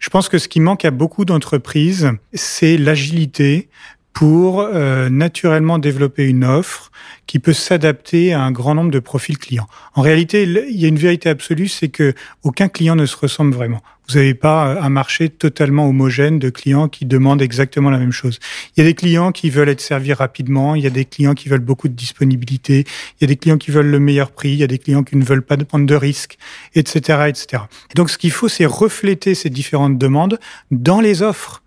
Je 0.00 0.10
pense 0.10 0.28
que 0.28 0.36
ce 0.36 0.48
qui 0.48 0.60
manque 0.60 0.84
à 0.84 0.90
beaucoup 0.90 1.24
d'entreprises, 1.24 2.10
c'est 2.34 2.76
l'agilité 2.76 3.70
pour 4.14 4.60
euh, 4.60 5.10
naturellement 5.10 5.78
développer 5.78 6.24
une 6.24 6.44
offre 6.44 6.90
qui 7.26 7.40
peut 7.40 7.52
s'adapter 7.52 8.32
à 8.32 8.42
un 8.42 8.52
grand 8.52 8.74
nombre 8.74 8.92
de 8.92 9.00
profils 9.00 9.36
clients. 9.36 9.66
En 9.94 10.02
réalité, 10.02 10.44
il 10.44 10.80
y 10.80 10.84
a 10.84 10.88
une 10.88 10.98
vérité 10.98 11.28
absolue, 11.28 11.68
c'est 11.68 11.88
que 11.88 12.14
aucun 12.44 12.68
client 12.68 12.94
ne 12.94 13.06
se 13.06 13.16
ressemble 13.16 13.52
vraiment. 13.52 13.82
Vous 14.08 14.16
n'avez 14.16 14.34
pas 14.34 14.68
euh, 14.68 14.80
un 14.80 14.88
marché 14.88 15.30
totalement 15.30 15.88
homogène 15.88 16.38
de 16.38 16.48
clients 16.48 16.88
qui 16.88 17.06
demandent 17.06 17.42
exactement 17.42 17.90
la 17.90 17.98
même 17.98 18.12
chose. 18.12 18.38
Il 18.76 18.80
y 18.80 18.86
a 18.86 18.88
des 18.88 18.94
clients 18.94 19.32
qui 19.32 19.50
veulent 19.50 19.68
être 19.68 19.80
servis 19.80 20.12
rapidement, 20.12 20.76
il 20.76 20.84
y 20.84 20.86
a 20.86 20.90
des 20.90 21.06
clients 21.06 21.34
qui 21.34 21.48
veulent 21.48 21.58
beaucoup 21.58 21.88
de 21.88 21.94
disponibilité, 21.94 22.84
il 23.20 23.22
y 23.22 23.24
a 23.24 23.26
des 23.26 23.36
clients 23.36 23.58
qui 23.58 23.72
veulent 23.72 23.90
le 23.90 24.00
meilleur 24.00 24.30
prix, 24.30 24.50
il 24.50 24.58
y 24.58 24.64
a 24.64 24.68
des 24.68 24.78
clients 24.78 25.02
qui 25.02 25.16
ne 25.16 25.24
veulent 25.24 25.42
pas 25.42 25.56
prendre 25.56 25.86
de 25.86 25.94
risques, 25.96 26.38
etc., 26.76 27.24
etc. 27.28 27.64
Et 27.90 27.94
donc, 27.94 28.10
ce 28.10 28.18
qu'il 28.18 28.30
faut, 28.30 28.48
c'est 28.48 28.66
refléter 28.66 29.34
ces 29.34 29.50
différentes 29.50 29.98
demandes 29.98 30.38
dans 30.70 31.00
les 31.00 31.22
offres 31.22 31.63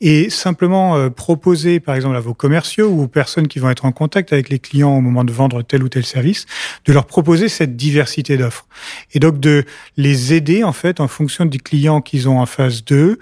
et 0.00 0.30
simplement 0.30 0.96
euh, 0.96 1.10
proposer, 1.10 1.80
par 1.80 1.94
exemple, 1.94 2.16
à 2.16 2.20
vos 2.20 2.34
commerciaux 2.34 2.88
ou 2.88 3.02
aux 3.02 3.08
personnes 3.08 3.48
qui 3.48 3.58
vont 3.58 3.70
être 3.70 3.84
en 3.84 3.92
contact 3.92 4.32
avec 4.32 4.48
les 4.48 4.58
clients 4.58 4.96
au 4.96 5.00
moment 5.00 5.24
de 5.24 5.32
vendre 5.32 5.62
tel 5.62 5.82
ou 5.82 5.88
tel 5.88 6.04
service, 6.04 6.46
de 6.84 6.92
leur 6.92 7.06
proposer 7.06 7.48
cette 7.48 7.76
diversité 7.76 8.36
d'offres. 8.36 8.66
Et 9.12 9.18
donc 9.18 9.40
de 9.40 9.64
les 9.96 10.34
aider, 10.34 10.64
en 10.64 10.72
fait, 10.72 11.00
en 11.00 11.08
fonction 11.08 11.44
des 11.44 11.58
clients 11.58 12.00
qu'ils 12.00 12.28
ont 12.28 12.40
en 12.40 12.46
face 12.46 12.84
d'eux, 12.84 13.18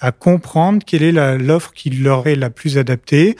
à 0.00 0.12
comprendre 0.12 0.82
quelle 0.84 1.02
est 1.02 1.38
l'offre 1.38 1.72
qui 1.72 1.90
leur 1.90 2.26
est 2.26 2.36
la 2.36 2.50
plus 2.50 2.78
adaptée 2.78 3.36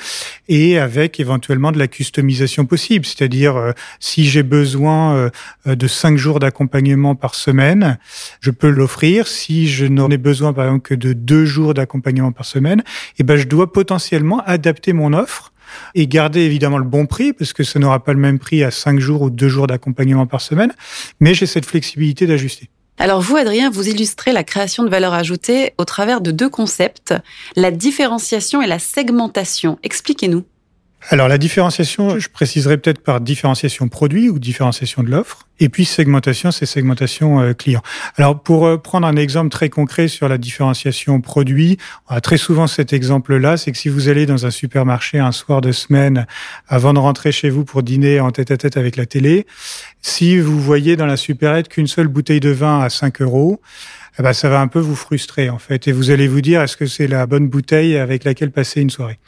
et 0.48 0.78
avec 0.78 1.20
éventuellement 1.20 1.72
de 1.72 1.78
la 1.78 1.88
customisation 1.88 2.66
possible. 2.66 3.04
C'est-à-dire, 3.04 3.56
euh, 3.56 3.72
si 4.00 4.26
j'ai 4.26 4.42
besoin 4.42 5.30
euh, 5.66 5.76
de 5.76 5.86
cinq 5.86 6.16
jours 6.16 6.40
d'accompagnement 6.40 7.14
par 7.14 7.34
semaine, 7.34 7.98
je 8.40 8.50
peux 8.50 8.70
l'offrir. 8.70 9.26
Si 9.28 9.68
je 9.68 9.86
n'en 9.86 10.10
ai 10.10 10.18
besoin, 10.18 10.52
par 10.52 10.66
exemple, 10.66 10.88
que 10.88 10.94
de 10.94 11.12
deux 11.12 11.44
jours 11.44 11.74
d'accompagnement 11.74 12.32
par 12.38 12.46
semaine, 12.46 12.80
et 12.80 13.20
eh 13.20 13.22
ben, 13.24 13.36
je 13.36 13.46
dois 13.46 13.72
potentiellement 13.72 14.40
adapter 14.46 14.92
mon 14.92 15.12
offre 15.12 15.52
et 15.94 16.06
garder 16.06 16.40
évidemment 16.40 16.78
le 16.78 16.84
bon 16.84 17.06
prix, 17.06 17.32
parce 17.32 17.52
que 17.52 17.64
ça 17.64 17.78
n'aura 17.78 18.02
pas 18.02 18.12
le 18.12 18.20
même 18.20 18.38
prix 18.38 18.62
à 18.62 18.70
5 18.70 19.00
jours 19.00 19.22
ou 19.22 19.30
2 19.30 19.48
jours 19.48 19.66
d'accompagnement 19.66 20.26
par 20.26 20.40
semaine, 20.40 20.72
mais 21.20 21.34
j'ai 21.34 21.46
cette 21.46 21.66
flexibilité 21.66 22.26
d'ajuster. 22.26 22.70
Alors 23.00 23.20
vous, 23.20 23.36
Adrien, 23.36 23.70
vous 23.70 23.88
illustrez 23.88 24.32
la 24.32 24.44
création 24.44 24.82
de 24.84 24.88
valeur 24.88 25.14
ajoutée 25.14 25.72
au 25.78 25.84
travers 25.84 26.20
de 26.20 26.30
deux 26.30 26.48
concepts, 26.48 27.14
la 27.54 27.70
différenciation 27.70 28.62
et 28.62 28.66
la 28.66 28.78
segmentation. 28.78 29.78
Expliquez-nous. 29.82 30.44
Alors 31.10 31.28
la 31.28 31.38
différenciation, 31.38 32.18
je 32.18 32.28
préciserai 32.28 32.76
peut-être 32.76 33.00
par 33.00 33.20
différenciation 33.20 33.88
produit 33.88 34.28
ou 34.28 34.38
différenciation 34.38 35.02
de 35.02 35.10
l'offre. 35.10 35.46
Et 35.60 35.68
puis 35.68 35.84
segmentation, 35.84 36.50
c'est 36.50 36.66
segmentation 36.66 37.40
euh, 37.40 37.52
client. 37.52 37.82
Alors 38.16 38.42
pour 38.42 38.66
euh, 38.66 38.76
prendre 38.76 39.06
un 39.06 39.16
exemple 39.16 39.48
très 39.48 39.70
concret 39.70 40.08
sur 40.08 40.28
la 40.28 40.38
différenciation 40.38 41.20
produit, 41.20 41.78
on 42.10 42.16
a 42.16 42.20
très 42.20 42.36
souvent 42.36 42.66
cet 42.66 42.92
exemple-là, 42.92 43.56
c'est 43.56 43.72
que 43.72 43.78
si 43.78 43.88
vous 43.88 44.08
allez 44.08 44.26
dans 44.26 44.44
un 44.44 44.50
supermarché 44.50 45.18
un 45.18 45.32
soir 45.32 45.60
de 45.60 45.72
semaine 45.72 46.26
avant 46.66 46.92
de 46.92 46.98
rentrer 46.98 47.32
chez 47.32 47.48
vous 47.48 47.64
pour 47.64 47.82
dîner 47.82 48.20
en 48.20 48.30
tête 48.30 48.50
à 48.50 48.56
tête 48.56 48.76
avec 48.76 48.96
la 48.96 49.06
télé, 49.06 49.46
si 50.02 50.38
vous 50.38 50.60
voyez 50.60 50.96
dans 50.96 51.06
la 51.06 51.16
supérette 51.16 51.68
qu'une 51.68 51.86
seule 51.86 52.08
bouteille 52.08 52.40
de 52.40 52.50
vin 52.50 52.80
à 52.80 52.90
5 52.90 53.22
euros, 53.22 53.60
eh 54.18 54.22
ben, 54.22 54.32
ça 54.32 54.48
va 54.48 54.60
un 54.60 54.66
peu 54.66 54.80
vous 54.80 54.96
frustrer 54.96 55.48
en 55.48 55.58
fait, 55.58 55.86
et 55.86 55.92
vous 55.92 56.10
allez 56.10 56.26
vous 56.26 56.40
dire 56.40 56.60
est-ce 56.60 56.76
que 56.76 56.86
c'est 56.86 57.06
la 57.06 57.26
bonne 57.26 57.48
bouteille 57.48 57.96
avec 57.96 58.24
laquelle 58.24 58.50
passer 58.50 58.80
une 58.80 58.90
soirée? 58.90 59.18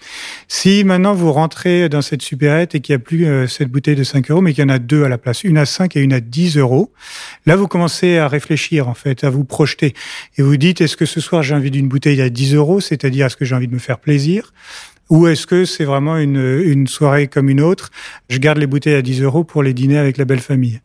Si 0.49 0.83
maintenant 0.83 1.15
vous 1.15 1.33
rentrez 1.33 1.89
dans 1.89 2.03
cette 2.03 2.23
supérette 2.23 2.75
et 2.75 2.81
qu'il 2.81 2.95
n'y 2.95 2.97
a 2.97 3.05
plus 3.05 3.27
euh, 3.27 3.47
cette 3.47 3.69
bouteille 3.69 3.95
de 3.95 4.03
5 4.03 4.31
euros, 4.31 4.41
mais 4.41 4.53
qu'il 4.53 4.63
y 4.63 4.67
en 4.67 4.71
a 4.71 4.81
deux 4.81 5.05
à 5.05 5.09
la 5.09 5.19
place, 5.19 5.45
une 5.45 5.59
à 5.59 5.67
5 5.67 5.97
et 5.97 6.01
une 6.01 6.13
à 6.13 6.21
10 6.21 6.57
euros, 6.57 6.93
là 7.47 7.55
vous 7.55 7.69
commencez 7.69 8.19
à 8.19 8.27
réfléchir 8.27 8.89
en 8.89 8.95
fait, 8.95 9.23
à 9.23 9.31
vous 9.31 9.45
projeter, 9.45 9.95
et 10.37 10.43
vous 10.43 10.57
dites 10.57 10.81
est-ce 10.81 10.97
que 10.97 11.07
ce 11.07 11.21
soir 11.21 11.43
j'ai 11.43 11.55
envie 11.55 11.71
d'une 11.71 11.89
bouteille 11.89 12.21
à 12.21 12.29
10 12.29 12.55
euros, 12.55 12.81
c'est-à-dire 12.81 13.27
est-ce 13.27 13.37
que 13.37 13.45
j'ai 13.45 13.55
envie 13.55 13.69
de 13.69 13.75
me 13.75 13.79
faire 13.79 13.99
plaisir? 13.99 14.53
Ou 15.11 15.27
est-ce 15.27 15.47
que 15.47 15.65
c'est 15.65 15.85
vraiment 15.85 16.17
une, 16.17 16.63
une 16.65 16.87
soirée 16.87 17.27
comme 17.27 17.51
une 17.51 17.61
autre? 17.61 17.91
Je 18.29 18.39
garde 18.39 18.59
les 18.59 18.67
bouteilles 18.67 18.95
à 18.95 19.03
10 19.03 19.23
euros 19.23 19.45
pour 19.45 19.63
les 19.63 19.75
dîner 19.75 19.99
avec 19.99 20.17
la 20.17 20.25
belle 20.25 20.41
famille. 20.41 20.81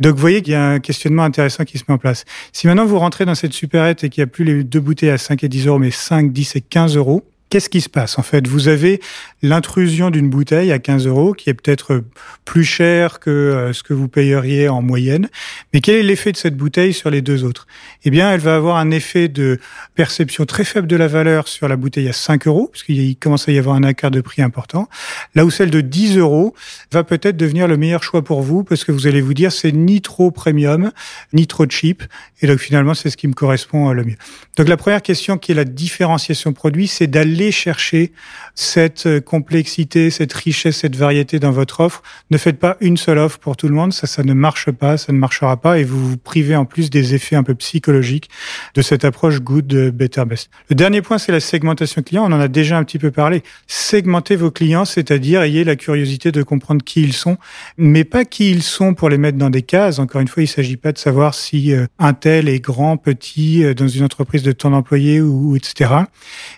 Donc 0.00 0.16
vous 0.16 0.20
voyez 0.20 0.42
qu'il 0.42 0.52
y 0.52 0.56
a 0.56 0.66
un 0.66 0.80
questionnement 0.80 1.22
intéressant 1.22 1.64
qui 1.64 1.78
se 1.78 1.84
met 1.88 1.94
en 1.94 1.98
place. 1.98 2.24
Si 2.52 2.66
maintenant 2.66 2.84
vous 2.84 2.98
rentrez 2.98 3.24
dans 3.24 3.36
cette 3.36 3.52
supérette 3.52 4.04
et 4.04 4.10
qu'il 4.10 4.22
n'y 4.22 4.24
a 4.24 4.26
plus 4.26 4.44
les 4.44 4.64
deux 4.64 4.80
bouteilles 4.80 5.10
à 5.10 5.18
5 5.18 5.44
et 5.44 5.48
10 5.48 5.68
euros, 5.68 5.78
mais 5.78 5.92
5, 5.92 6.32
10 6.32 6.56
et 6.56 6.60
15 6.60 6.96
euros, 6.96 7.24
Qu'est-ce 7.50 7.68
qui 7.68 7.80
se 7.80 7.88
passe 7.88 8.16
En 8.16 8.22
fait, 8.22 8.46
vous 8.46 8.68
avez 8.68 9.00
l'intrusion 9.42 10.10
d'une 10.10 10.30
bouteille 10.30 10.70
à 10.70 10.78
15 10.78 11.08
euros 11.08 11.34
qui 11.34 11.50
est 11.50 11.54
peut-être 11.54 12.04
plus 12.44 12.62
cher 12.62 13.18
que 13.18 13.28
euh, 13.28 13.72
ce 13.72 13.82
que 13.82 13.92
vous 13.92 14.06
payeriez 14.06 14.68
en 14.68 14.82
moyenne. 14.82 15.28
Mais 15.74 15.80
quel 15.80 15.96
est 15.96 16.04
l'effet 16.04 16.30
de 16.30 16.36
cette 16.36 16.56
bouteille 16.56 16.94
sur 16.94 17.10
les 17.10 17.22
deux 17.22 17.42
autres? 17.42 17.66
Eh 18.04 18.10
bien, 18.10 18.30
elle 18.30 18.38
va 18.38 18.54
avoir 18.54 18.76
un 18.76 18.92
effet 18.92 19.26
de 19.26 19.58
perception 19.96 20.46
très 20.46 20.62
faible 20.62 20.86
de 20.86 20.94
la 20.94 21.08
valeur 21.08 21.48
sur 21.48 21.66
la 21.66 21.74
bouteille 21.74 22.08
à 22.08 22.12
5 22.12 22.46
euros, 22.46 22.68
puisqu'il 22.70 23.16
commence 23.16 23.48
à 23.48 23.52
y 23.52 23.58
avoir 23.58 23.74
un 23.74 23.82
écart 23.82 24.12
de 24.12 24.20
prix 24.20 24.42
important. 24.42 24.88
Là 25.34 25.44
où 25.44 25.50
celle 25.50 25.72
de 25.72 25.80
10 25.80 26.18
euros 26.18 26.54
va 26.92 27.02
peut-être 27.02 27.36
devenir 27.36 27.66
le 27.66 27.76
meilleur 27.76 28.04
choix 28.04 28.22
pour 28.22 28.42
vous, 28.42 28.62
parce 28.62 28.84
que 28.84 28.92
vous 28.92 29.08
allez 29.08 29.20
vous 29.20 29.34
dire 29.34 29.50
c'est 29.50 29.72
ni 29.72 30.02
trop 30.02 30.30
premium, 30.30 30.92
ni 31.32 31.48
trop 31.48 31.68
cheap. 31.68 32.04
Et 32.42 32.46
donc 32.46 32.60
finalement, 32.60 32.94
c'est 32.94 33.10
ce 33.10 33.16
qui 33.16 33.26
me 33.26 33.34
correspond 33.34 33.90
le 33.90 34.04
mieux. 34.04 34.16
Donc 34.56 34.68
la 34.68 34.76
première 34.76 35.02
question 35.02 35.36
qui 35.36 35.50
est 35.50 35.56
la 35.56 35.64
différenciation 35.64 36.52
produit, 36.52 36.86
c'est 36.86 37.08
d'aller 37.08 37.39
chercher 37.50 38.12
cette 38.54 39.06
euh, 39.06 39.20
complexité, 39.20 40.10
cette 40.10 40.32
richesse, 40.32 40.78
cette 40.78 40.96
variété 40.96 41.38
dans 41.38 41.50
votre 41.50 41.80
offre. 41.80 42.02
Ne 42.30 42.36
faites 42.36 42.58
pas 42.58 42.76
une 42.80 42.98
seule 42.98 43.18
offre 43.18 43.38
pour 43.38 43.56
tout 43.56 43.68
le 43.68 43.74
monde, 43.74 43.92
ça, 43.92 44.06
ça 44.06 44.22
ne 44.22 44.34
marche 44.34 44.70
pas, 44.70 44.98
ça 44.98 45.12
ne 45.12 45.18
marchera 45.18 45.56
pas, 45.56 45.78
et 45.78 45.84
vous 45.84 46.10
vous 46.10 46.16
privez 46.18 46.56
en 46.56 46.66
plus 46.66 46.90
des 46.90 47.14
effets 47.14 47.36
un 47.36 47.42
peu 47.42 47.54
psychologiques 47.54 48.28
de 48.74 48.82
cette 48.82 49.04
approche 49.04 49.40
good, 49.40 49.72
euh, 49.72 49.90
better, 49.90 50.24
best. 50.26 50.50
Le 50.68 50.74
dernier 50.74 51.00
point, 51.00 51.16
c'est 51.16 51.32
la 51.32 51.40
segmentation 51.40 52.02
client. 52.02 52.24
On 52.24 52.32
en 52.32 52.40
a 52.40 52.48
déjà 52.48 52.76
un 52.76 52.84
petit 52.84 52.98
peu 52.98 53.10
parlé. 53.10 53.42
Segmentez 53.66 54.36
vos 54.36 54.50
clients, 54.50 54.84
c'est-à-dire 54.84 55.42
ayez 55.42 55.64
la 55.64 55.76
curiosité 55.76 56.30
de 56.32 56.42
comprendre 56.42 56.84
qui 56.84 57.02
ils 57.02 57.14
sont, 57.14 57.38
mais 57.78 58.04
pas 58.04 58.26
qui 58.26 58.50
ils 58.50 58.62
sont 58.62 58.92
pour 58.92 59.08
les 59.08 59.18
mettre 59.18 59.38
dans 59.38 59.50
des 59.50 59.62
cases. 59.62 59.98
Encore 59.98 60.20
une 60.20 60.28
fois, 60.28 60.42
il 60.42 60.46
ne 60.46 60.50
s'agit 60.50 60.76
pas 60.76 60.92
de 60.92 60.98
savoir 60.98 61.34
si 61.34 61.72
euh, 61.72 61.86
un 61.98 62.12
tel 62.12 62.48
est 62.48 62.60
grand, 62.60 62.98
petit, 62.98 63.64
dans 63.74 63.88
une 63.88 64.04
entreprise 64.04 64.42
de 64.42 64.52
temps 64.52 64.70
d'employés 64.70 65.20
ou, 65.20 65.56
etc. 65.56 65.90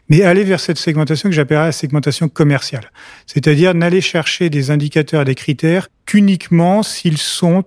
Mais 0.09 0.23
allez 0.23 0.45
vers 0.45 0.61
cette 0.61 0.72
segmentation 0.79 1.29
que 1.29 1.35
j'appellerais 1.35 1.67
la 1.67 1.73
segmentation 1.73 2.29
commerciale. 2.29 2.91
C'est-à-dire 3.27 3.75
n'aller 3.75 4.01
chercher 4.01 4.51
des 4.51 4.71
indicateurs 4.71 5.23
et 5.23 5.25
des 5.25 5.35
critères 5.35 5.89
qu'uniquement 6.07 6.83
s'ils 6.83 7.19
sont 7.19 7.65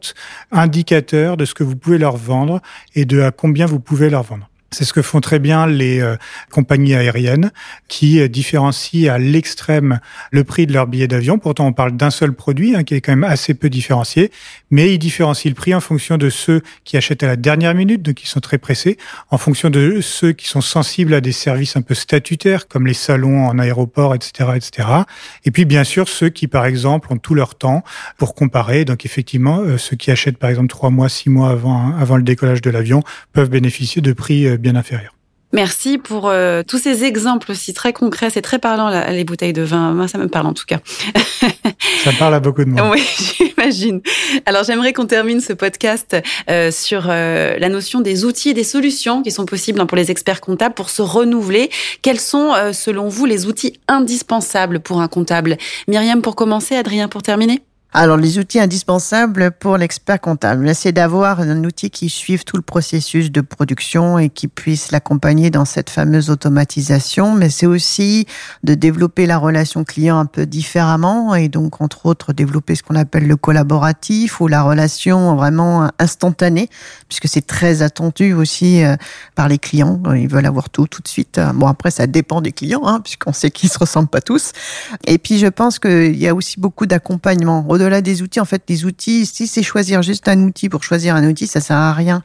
indicateurs 0.51 1.37
de 1.37 1.45
ce 1.45 1.53
que 1.53 1.63
vous 1.63 1.75
pouvez 1.75 1.97
leur 1.97 2.17
vendre 2.17 2.61
et 2.95 3.05
de 3.05 3.21
à 3.21 3.31
combien 3.31 3.65
vous 3.65 3.79
pouvez 3.79 4.09
leur 4.09 4.23
vendre. 4.23 4.49
C'est 4.75 4.83
ce 4.83 4.91
que 4.91 5.01
font 5.01 5.21
très 5.21 5.39
bien 5.39 5.67
les 5.67 6.01
euh, 6.01 6.17
compagnies 6.51 6.95
aériennes 6.95 7.51
qui 7.87 8.19
euh, 8.19 8.27
différencient 8.27 9.13
à 9.13 9.17
l'extrême 9.17 10.01
le 10.31 10.43
prix 10.43 10.67
de 10.67 10.73
leur 10.73 10.85
billet 10.87 11.07
d'avion. 11.07 11.39
Pourtant, 11.39 11.65
on 11.65 11.71
parle 11.71 11.93
d'un 11.93 12.09
seul 12.09 12.33
produit 12.33 12.75
hein, 12.75 12.83
qui 12.83 12.93
est 12.93 12.99
quand 12.99 13.13
même 13.13 13.23
assez 13.23 13.53
peu 13.53 13.69
différencié, 13.69 14.31
mais 14.71 14.93
ils 14.93 14.99
différencient 14.99 15.49
le 15.49 15.55
prix 15.55 15.73
en 15.73 15.79
fonction 15.79 16.17
de 16.17 16.29
ceux 16.29 16.61
qui 16.83 16.97
achètent 16.97 17.23
à 17.23 17.27
la 17.27 17.37
dernière 17.37 17.73
minute, 17.73 18.01
donc 18.01 18.15
qui 18.15 18.27
sont 18.27 18.41
très 18.41 18.57
pressés, 18.57 18.97
en 19.29 19.37
fonction 19.37 19.69
de 19.69 20.01
ceux 20.01 20.33
qui 20.33 20.47
sont 20.47 20.59
sensibles 20.59 21.13
à 21.13 21.21
des 21.21 21.31
services 21.31 21.77
un 21.77 21.81
peu 21.81 21.93
statutaires 21.93 22.67
comme 22.67 22.85
les 22.85 22.93
salons 22.93 23.45
en 23.47 23.57
aéroport, 23.57 24.13
etc., 24.13 24.49
etc. 24.57 24.89
Et 25.45 25.51
puis 25.51 25.63
bien 25.63 25.85
sûr 25.85 26.09
ceux 26.09 26.27
qui, 26.27 26.47
par 26.47 26.65
exemple, 26.65 27.13
ont 27.13 27.17
tout 27.17 27.33
leur 27.33 27.55
temps 27.55 27.85
pour 28.17 28.35
comparer. 28.35 28.83
Donc 28.83 29.05
effectivement, 29.05 29.59
euh, 29.59 29.77
ceux 29.77 29.95
qui 29.95 30.11
achètent 30.11 30.37
par 30.37 30.49
exemple 30.49 30.67
trois 30.67 30.89
mois, 30.89 31.07
six 31.07 31.29
mois 31.29 31.51
avant 31.51 31.79
hein, 31.79 31.95
avant 31.97 32.17
le 32.17 32.23
décollage 32.23 32.61
de 32.61 32.69
l'avion 32.69 33.03
peuvent 33.31 33.49
bénéficier 33.49 34.01
de 34.01 34.11
prix 34.11 34.45
bien. 34.73 35.09
Merci 35.55 35.97
pour 35.97 36.27
euh, 36.27 36.63
tous 36.67 36.79
ces 36.79 37.05
exemples 37.05 37.51
aussi 37.51 37.73
très 37.73 37.93
concrets. 37.93 38.29
C'est 38.29 38.41
très 38.41 38.59
parlant, 38.59 38.89
les 39.09 39.23
bouteilles 39.23 39.53
de 39.53 39.61
vin. 39.61 39.93
Moi, 39.93 40.09
ça 40.09 40.17
me 40.17 40.27
parle 40.27 40.47
en 40.47 40.53
tout 40.53 40.65
cas. 40.67 40.79
ça 42.03 42.11
parle 42.19 42.33
à 42.33 42.41
beaucoup 42.41 42.65
de 42.65 42.69
monde. 42.69 42.91
Oui, 42.91 43.01
j'imagine. 43.37 44.01
Alors, 44.45 44.65
j'aimerais 44.65 44.91
qu'on 44.91 45.05
termine 45.05 45.39
ce 45.39 45.53
podcast 45.53 46.17
euh, 46.49 46.71
sur 46.71 47.05
euh, 47.07 47.57
la 47.57 47.69
notion 47.69 48.01
des 48.01 48.25
outils 48.25 48.49
et 48.49 48.53
des 48.53 48.65
solutions 48.65 49.23
qui 49.23 49.31
sont 49.31 49.45
possibles 49.45 49.79
hein, 49.79 49.85
pour 49.85 49.95
les 49.95 50.11
experts 50.11 50.41
comptables 50.41 50.75
pour 50.75 50.89
se 50.89 51.01
renouveler. 51.01 51.69
Quels 52.01 52.19
sont, 52.19 52.51
selon 52.73 53.07
vous, 53.07 53.25
les 53.25 53.45
outils 53.45 53.79
indispensables 53.87 54.81
pour 54.81 54.99
un 54.99 55.07
comptable? 55.07 55.57
Myriam, 55.87 56.21
pour 56.21 56.35
commencer, 56.35 56.75
Adrien, 56.75 57.07
pour 57.07 57.23
terminer? 57.23 57.61
Alors, 57.97 58.17
les 58.17 58.37
outils 58.39 58.59
indispensables 58.59 59.51
pour 59.51 59.77
l'expert 59.77 60.19
comptable, 60.19 60.75
c'est 60.75 60.91
d'avoir 60.91 61.39
un 61.39 61.63
outil 61.63 61.89
qui 61.89 62.09
suive 62.09 62.43
tout 62.43 62.57
le 62.57 62.61
processus 62.61 63.31
de 63.31 63.39
production 63.39 64.19
et 64.19 64.27
qui 64.27 64.49
puisse 64.49 64.91
l'accompagner 64.91 65.49
dans 65.49 65.63
cette 65.63 65.89
fameuse 65.89 66.29
automatisation, 66.29 67.35
mais 67.35 67.49
c'est 67.49 67.67
aussi 67.67 68.27
de 68.65 68.73
développer 68.73 69.25
la 69.25 69.37
relation 69.37 69.85
client 69.85 70.19
un 70.19 70.25
peu 70.25 70.45
différemment 70.45 71.35
et 71.35 71.47
donc, 71.47 71.79
entre 71.79 72.05
autres, 72.05 72.33
développer 72.33 72.75
ce 72.75 72.83
qu'on 72.83 72.97
appelle 72.97 73.27
le 73.27 73.37
collaboratif 73.37 74.41
ou 74.41 74.49
la 74.49 74.61
relation 74.61 75.37
vraiment 75.37 75.89
instantanée, 75.97 76.69
puisque 77.07 77.29
c'est 77.29 77.47
très 77.47 77.81
attendu 77.81 78.33
aussi 78.33 78.83
euh, 78.83 78.97
par 79.35 79.47
les 79.47 79.57
clients. 79.57 80.01
Ils 80.13 80.27
veulent 80.27 80.47
avoir 80.47 80.69
tout 80.69 80.87
tout 80.87 81.01
de 81.01 81.07
suite. 81.07 81.39
Bon, 81.53 81.67
après, 81.67 81.91
ça 81.91 82.07
dépend 82.07 82.41
des 82.41 82.51
clients, 82.51 82.85
hein, 82.85 82.99
puisqu'on 82.99 83.31
sait 83.31 83.51
qu'ils 83.51 83.69
se 83.69 83.79
ressemblent 83.79 84.09
pas 84.09 84.19
tous. 84.19 84.51
Et 85.07 85.17
puis, 85.17 85.39
je 85.39 85.47
pense 85.47 85.79
qu'il 85.79 86.17
y 86.17 86.27
a 86.27 86.35
aussi 86.35 86.59
beaucoup 86.59 86.87
d'accompagnement 86.87 87.61
au-delà 87.85 88.01
des 88.01 88.21
outils, 88.21 88.39
en 88.39 88.45
fait, 88.45 88.63
les 88.67 88.85
outils, 88.85 89.25
si 89.25 89.47
c'est 89.47 89.63
choisir 89.63 90.01
juste 90.01 90.27
un 90.27 90.39
outil 90.41 90.69
pour 90.69 90.83
choisir 90.83 91.15
un 91.15 91.27
outil, 91.27 91.47
ça 91.47 91.61
sert 91.61 91.77
à 91.77 91.93
rien. 91.93 92.23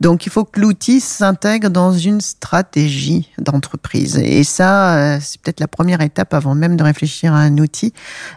Donc, 0.00 0.26
il 0.26 0.32
faut 0.32 0.44
que 0.44 0.60
l'outil 0.60 1.00
s'intègre 1.00 1.70
dans 1.70 1.92
une 1.92 2.20
stratégie 2.20 3.28
d'entreprise. 3.38 4.16
Et 4.18 4.44
ça, 4.44 4.94
euh, 4.94 5.18
c'est 5.20 5.40
peut-être 5.40 5.60
la 5.60 5.68
première 5.68 6.00
étape 6.00 6.34
avant 6.34 6.54
même 6.54 6.76
de 6.76 6.82
réfléchir 6.82 7.32
à 7.32 7.38
un 7.38 7.58
outil, 7.58 7.92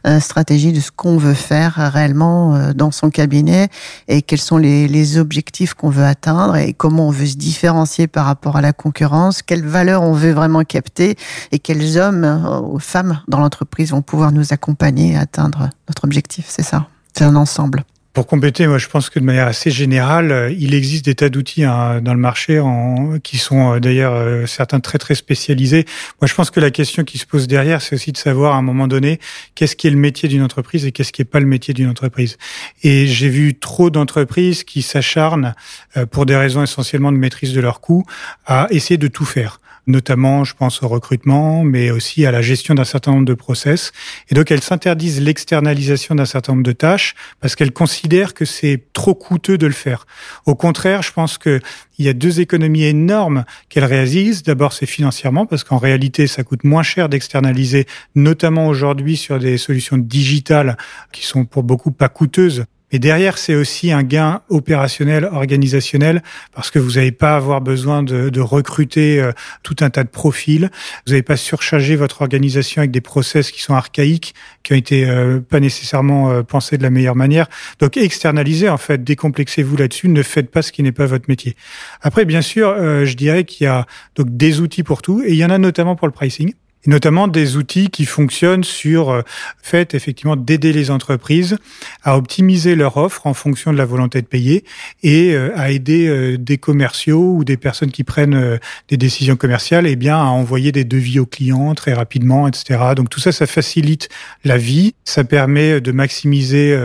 une 0.05 0.13
euh, 0.13 0.19
stratégie 0.19 0.71
de 0.71 0.79
ce 0.79 0.91
qu'on 0.91 1.17
veut 1.17 1.33
faire 1.33 1.91
réellement 1.93 2.55
euh, 2.55 2.73
dans 2.73 2.91
son 2.91 3.09
cabinet 3.09 3.69
et 4.07 4.21
quels 4.21 4.39
sont 4.39 4.57
les, 4.57 4.87
les 4.87 5.17
objectifs 5.17 5.73
qu'on 5.73 5.89
veut 5.89 6.05
atteindre 6.05 6.55
et 6.55 6.73
comment 6.73 7.07
on 7.07 7.11
veut 7.11 7.25
se 7.25 7.35
différencier 7.35 8.07
par 8.07 8.25
rapport 8.25 8.57
à 8.57 8.61
la 8.61 8.73
concurrence, 8.73 9.41
quelles 9.41 9.65
valeurs 9.65 10.03
on 10.03 10.13
veut 10.13 10.31
vraiment 10.31 10.63
capter 10.63 11.15
et 11.51 11.59
quels 11.59 11.97
hommes 11.97 12.63
ou 12.69 12.79
femmes 12.79 13.21
dans 13.27 13.39
l'entreprise 13.39 13.91
vont 13.91 14.01
pouvoir 14.01 14.31
nous 14.31 14.53
accompagner 14.53 15.15
à 15.15 15.21
atteindre 15.21 15.69
notre 15.91 16.05
objectif 16.05 16.45
c'est 16.47 16.63
ça. 16.63 16.87
C'est 17.13 17.25
un 17.25 17.35
ensemble. 17.35 17.83
Pour 18.13 18.27
compléter, 18.27 18.67
moi 18.67 18.77
je 18.77 18.89
pense 18.89 19.09
que 19.09 19.19
de 19.19 19.23
manière 19.23 19.47
assez 19.47 19.71
générale, 19.71 20.33
euh, 20.33 20.51
il 20.59 20.73
existe 20.73 21.05
des 21.05 21.15
tas 21.15 21.29
d'outils 21.29 21.63
hein, 21.63 22.01
dans 22.01 22.13
le 22.13 22.19
marché 22.19 22.61
qui 23.23 23.37
sont 23.37 23.75
euh, 23.75 23.79
d'ailleurs 23.79 24.13
euh, 24.13 24.45
certains 24.45 24.81
très 24.81 24.97
très 24.97 25.15
spécialisés. 25.15 25.85
Moi 26.19 26.27
je 26.27 26.33
pense 26.33 26.51
que 26.51 26.59
la 26.59 26.71
question 26.71 27.05
qui 27.05 27.17
se 27.17 27.25
pose 27.25 27.47
derrière, 27.47 27.81
c'est 27.81 27.95
aussi 27.95 28.11
de 28.11 28.17
savoir 28.17 28.55
à 28.55 28.57
un 28.57 28.61
moment 28.61 28.89
donné 28.89 29.21
qu'est-ce 29.55 29.77
qui 29.77 29.87
est 29.87 29.91
le 29.91 29.97
métier 29.97 30.27
d'une 30.27 30.43
entreprise 30.43 30.85
et 30.85 30.91
qu'est-ce 30.91 31.13
qui 31.13 31.21
est 31.21 31.25
pas 31.25 31.39
le 31.39 31.45
métier 31.45 31.73
d'une 31.73 31.87
entreprise. 31.87 32.37
Et 32.83 33.07
j'ai 33.07 33.29
vu 33.29 33.57
trop 33.57 33.89
d'entreprises 33.89 34.65
qui 34.65 34.81
s'acharnent 34.81 35.55
pour 36.11 36.25
des 36.25 36.35
raisons 36.35 36.63
essentiellement 36.63 37.13
de 37.13 37.17
maîtrise 37.17 37.53
de 37.53 37.61
leurs 37.61 37.79
coûts 37.79 38.03
à 38.45 38.67
essayer 38.71 38.97
de 38.97 39.07
tout 39.07 39.25
faire 39.25 39.60
notamment, 39.87 40.43
je 40.43 40.53
pense, 40.55 40.83
au 40.83 40.87
recrutement, 40.87 41.63
mais 41.63 41.91
aussi 41.91 42.25
à 42.25 42.31
la 42.31 42.41
gestion 42.41 42.75
d'un 42.75 42.83
certain 42.83 43.11
nombre 43.11 43.25
de 43.25 43.33
process. 43.33 43.91
Et 44.29 44.35
donc, 44.35 44.51
elles 44.51 44.61
s'interdisent 44.61 45.21
l'externalisation 45.21 46.15
d'un 46.15 46.25
certain 46.25 46.53
nombre 46.53 46.63
de 46.63 46.71
tâches 46.71 47.15
parce 47.39 47.55
qu'elles 47.55 47.73
considèrent 47.73 48.33
que 48.33 48.45
c'est 48.45 48.83
trop 48.93 49.15
coûteux 49.15 49.57
de 49.57 49.67
le 49.67 49.73
faire. 49.73 50.05
Au 50.45 50.55
contraire, 50.55 51.01
je 51.01 51.11
pense 51.11 51.37
que 51.37 51.59
il 51.97 52.05
y 52.05 52.09
a 52.09 52.13
deux 52.13 52.39
économies 52.39 52.85
énormes 52.85 53.45
qu'elles 53.69 53.85
réalisent. 53.85 54.41
D'abord, 54.41 54.73
c'est 54.73 54.87
financièrement, 54.87 55.45
parce 55.45 55.63
qu'en 55.63 55.77
réalité, 55.77 56.25
ça 56.25 56.43
coûte 56.43 56.63
moins 56.63 56.83
cher 56.83 57.09
d'externaliser, 57.09 57.85
notamment 58.15 58.67
aujourd'hui 58.67 59.17
sur 59.17 59.37
des 59.37 59.57
solutions 59.57 59.97
digitales 59.97 60.77
qui 61.11 61.25
sont 61.25 61.45
pour 61.45 61.63
beaucoup 61.63 61.91
pas 61.91 62.09
coûteuses 62.09 62.65
et 62.91 62.99
derrière, 62.99 63.37
c'est 63.37 63.55
aussi 63.55 63.91
un 63.91 64.03
gain 64.03 64.41
opérationnel, 64.49 65.25
organisationnel, 65.25 66.21
parce 66.53 66.71
que 66.71 66.79
vous 66.79 66.93
n'allez 66.93 67.11
pas 67.11 67.35
avoir 67.35 67.61
besoin 67.61 68.03
de, 68.03 68.29
de, 68.29 68.41
recruter 68.41 69.19
euh, 69.21 69.31
tout 69.63 69.77
un 69.79 69.89
tas 69.89 70.03
de 70.03 70.09
profils. 70.09 70.69
Vous 71.05 71.13
n'allez 71.13 71.23
pas 71.23 71.37
surcharger 71.37 71.95
votre 71.95 72.21
organisation 72.21 72.81
avec 72.81 72.91
des 72.91 73.01
process 73.01 73.51
qui 73.51 73.61
sont 73.61 73.73
archaïques, 73.73 74.35
qui 74.63 74.73
ont 74.73 74.75
été 74.75 75.09
euh, 75.09 75.39
pas 75.39 75.59
nécessairement 75.59 76.31
euh, 76.31 76.43
pensés 76.43 76.77
de 76.77 76.83
la 76.83 76.89
meilleure 76.89 77.15
manière. 77.15 77.47
Donc, 77.79 77.95
externalisez, 77.95 78.67
en 78.67 78.77
fait, 78.77 79.03
décomplexez-vous 79.03 79.77
là-dessus. 79.77 80.09
Ne 80.09 80.23
faites 80.23 80.51
pas 80.51 80.61
ce 80.61 80.71
qui 80.71 80.83
n'est 80.83 80.91
pas 80.91 81.05
votre 81.05 81.25
métier. 81.29 81.55
Après, 82.01 82.25
bien 82.25 82.41
sûr, 82.41 82.75
je 83.05 83.13
dirais 83.15 83.45
qu'il 83.45 83.65
y 83.65 83.67
a 83.67 83.85
donc 84.15 84.35
des 84.35 84.59
outils 84.59 84.83
pour 84.83 85.01
tout, 85.01 85.21
et 85.23 85.31
il 85.31 85.37
y 85.37 85.45
en 85.45 85.49
a 85.49 85.57
notamment 85.57 85.95
pour 85.95 86.07
le 86.07 86.13
pricing 86.13 86.53
et 86.85 86.89
notamment 86.89 87.27
des 87.27 87.57
outils 87.57 87.89
qui 87.89 88.05
fonctionnent 88.05 88.63
sur 88.63 89.09
euh, 89.09 89.21
fait 89.61 89.93
effectivement 89.93 90.35
d'aider 90.35 90.73
les 90.73 90.91
entreprises 90.91 91.57
à 92.03 92.17
optimiser 92.17 92.75
leur 92.75 92.97
offre 92.97 93.27
en 93.27 93.33
fonction 93.33 93.71
de 93.71 93.77
la 93.77 93.85
volonté 93.85 94.21
de 94.21 94.27
payer 94.27 94.63
et 95.03 95.33
euh, 95.33 95.51
à 95.55 95.71
aider 95.71 96.07
euh, 96.07 96.37
des 96.37 96.57
commerciaux 96.57 97.35
ou 97.35 97.43
des 97.43 97.57
personnes 97.57 97.91
qui 97.91 98.03
prennent 98.03 98.59
des 98.89 98.97
décisions 98.97 99.35
commerciales 99.35 99.87
et 99.87 99.91
eh 99.91 99.95
bien 99.95 100.17
à 100.17 100.25
envoyer 100.25 100.71
des 100.71 100.83
devis 100.83 101.19
aux 101.19 101.25
clients 101.25 101.75
très 101.75 101.93
rapidement 101.93 102.47
etc 102.47 102.79
donc 102.95 103.09
tout 103.09 103.19
ça 103.19 103.31
ça 103.31 103.45
facilite 103.45 104.09
la 104.43 104.57
vie 104.57 104.95
ça 105.03 105.23
permet 105.23 105.81
de 105.81 105.91
maximiser 105.91 106.77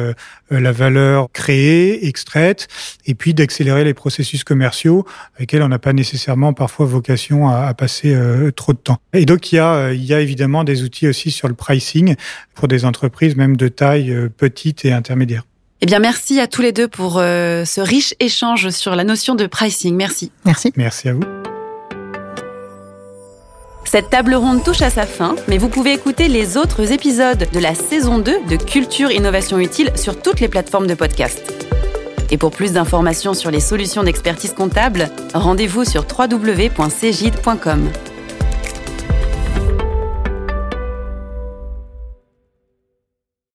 la 0.50 0.72
valeur 0.72 1.28
créée 1.32 2.06
extraite 2.06 2.68
et 3.06 3.14
puis 3.14 3.34
d'accélérer 3.34 3.84
les 3.84 3.94
processus 3.94 4.44
commerciaux 4.44 5.06
avec 5.36 5.52
lesquels 5.52 5.62
on 5.62 5.68
n'a 5.68 5.78
pas 5.78 5.92
nécessairement 5.92 6.52
parfois 6.52 6.86
vocation 6.86 7.48
à 7.48 7.72
passer 7.74 8.16
trop 8.54 8.72
de 8.72 8.78
temps. 8.78 8.98
Et 9.12 9.24
donc 9.24 9.52
il 9.52 9.56
y 9.56 9.58
a 9.58 9.85
euh, 9.86 9.94
il 9.94 10.04
y 10.04 10.14
a 10.14 10.20
évidemment 10.20 10.64
des 10.64 10.82
outils 10.82 11.08
aussi 11.08 11.30
sur 11.30 11.48
le 11.48 11.54
pricing 11.54 12.16
pour 12.54 12.68
des 12.68 12.84
entreprises 12.84 13.36
même 13.36 13.56
de 13.56 13.68
taille 13.68 14.12
euh, 14.12 14.28
petite 14.28 14.84
et 14.84 14.92
intermédiaire. 14.92 15.44
Eh 15.82 15.86
bien, 15.86 15.98
merci 15.98 16.40
à 16.40 16.46
tous 16.46 16.62
les 16.62 16.72
deux 16.72 16.88
pour 16.88 17.18
euh, 17.18 17.64
ce 17.64 17.80
riche 17.80 18.14
échange 18.18 18.70
sur 18.70 18.96
la 18.96 19.04
notion 19.04 19.34
de 19.34 19.46
pricing. 19.46 19.94
Merci. 19.94 20.32
Merci. 20.44 20.72
Merci 20.76 21.08
à 21.08 21.14
vous. 21.14 21.22
Cette 23.84 24.10
table 24.10 24.34
ronde 24.34 24.64
touche 24.64 24.82
à 24.82 24.90
sa 24.90 25.06
fin, 25.06 25.36
mais 25.48 25.58
vous 25.58 25.68
pouvez 25.68 25.92
écouter 25.92 26.28
les 26.28 26.56
autres 26.56 26.92
épisodes 26.92 27.46
de 27.52 27.58
la 27.58 27.74
saison 27.74 28.18
2 28.18 28.46
de 28.48 28.56
Culture 28.56 29.12
Innovation 29.12 29.58
Utile 29.58 29.92
sur 29.94 30.20
toutes 30.20 30.40
les 30.40 30.48
plateformes 30.48 30.86
de 30.86 30.94
podcast. 30.94 31.52
Et 32.30 32.36
pour 32.36 32.50
plus 32.50 32.72
d'informations 32.72 33.34
sur 33.34 33.50
les 33.50 33.60
solutions 33.60 34.02
d'expertise 34.02 34.54
comptable, 34.54 35.08
rendez-vous 35.34 35.84
sur 35.84 36.04
www.cgide.com. 36.04 37.90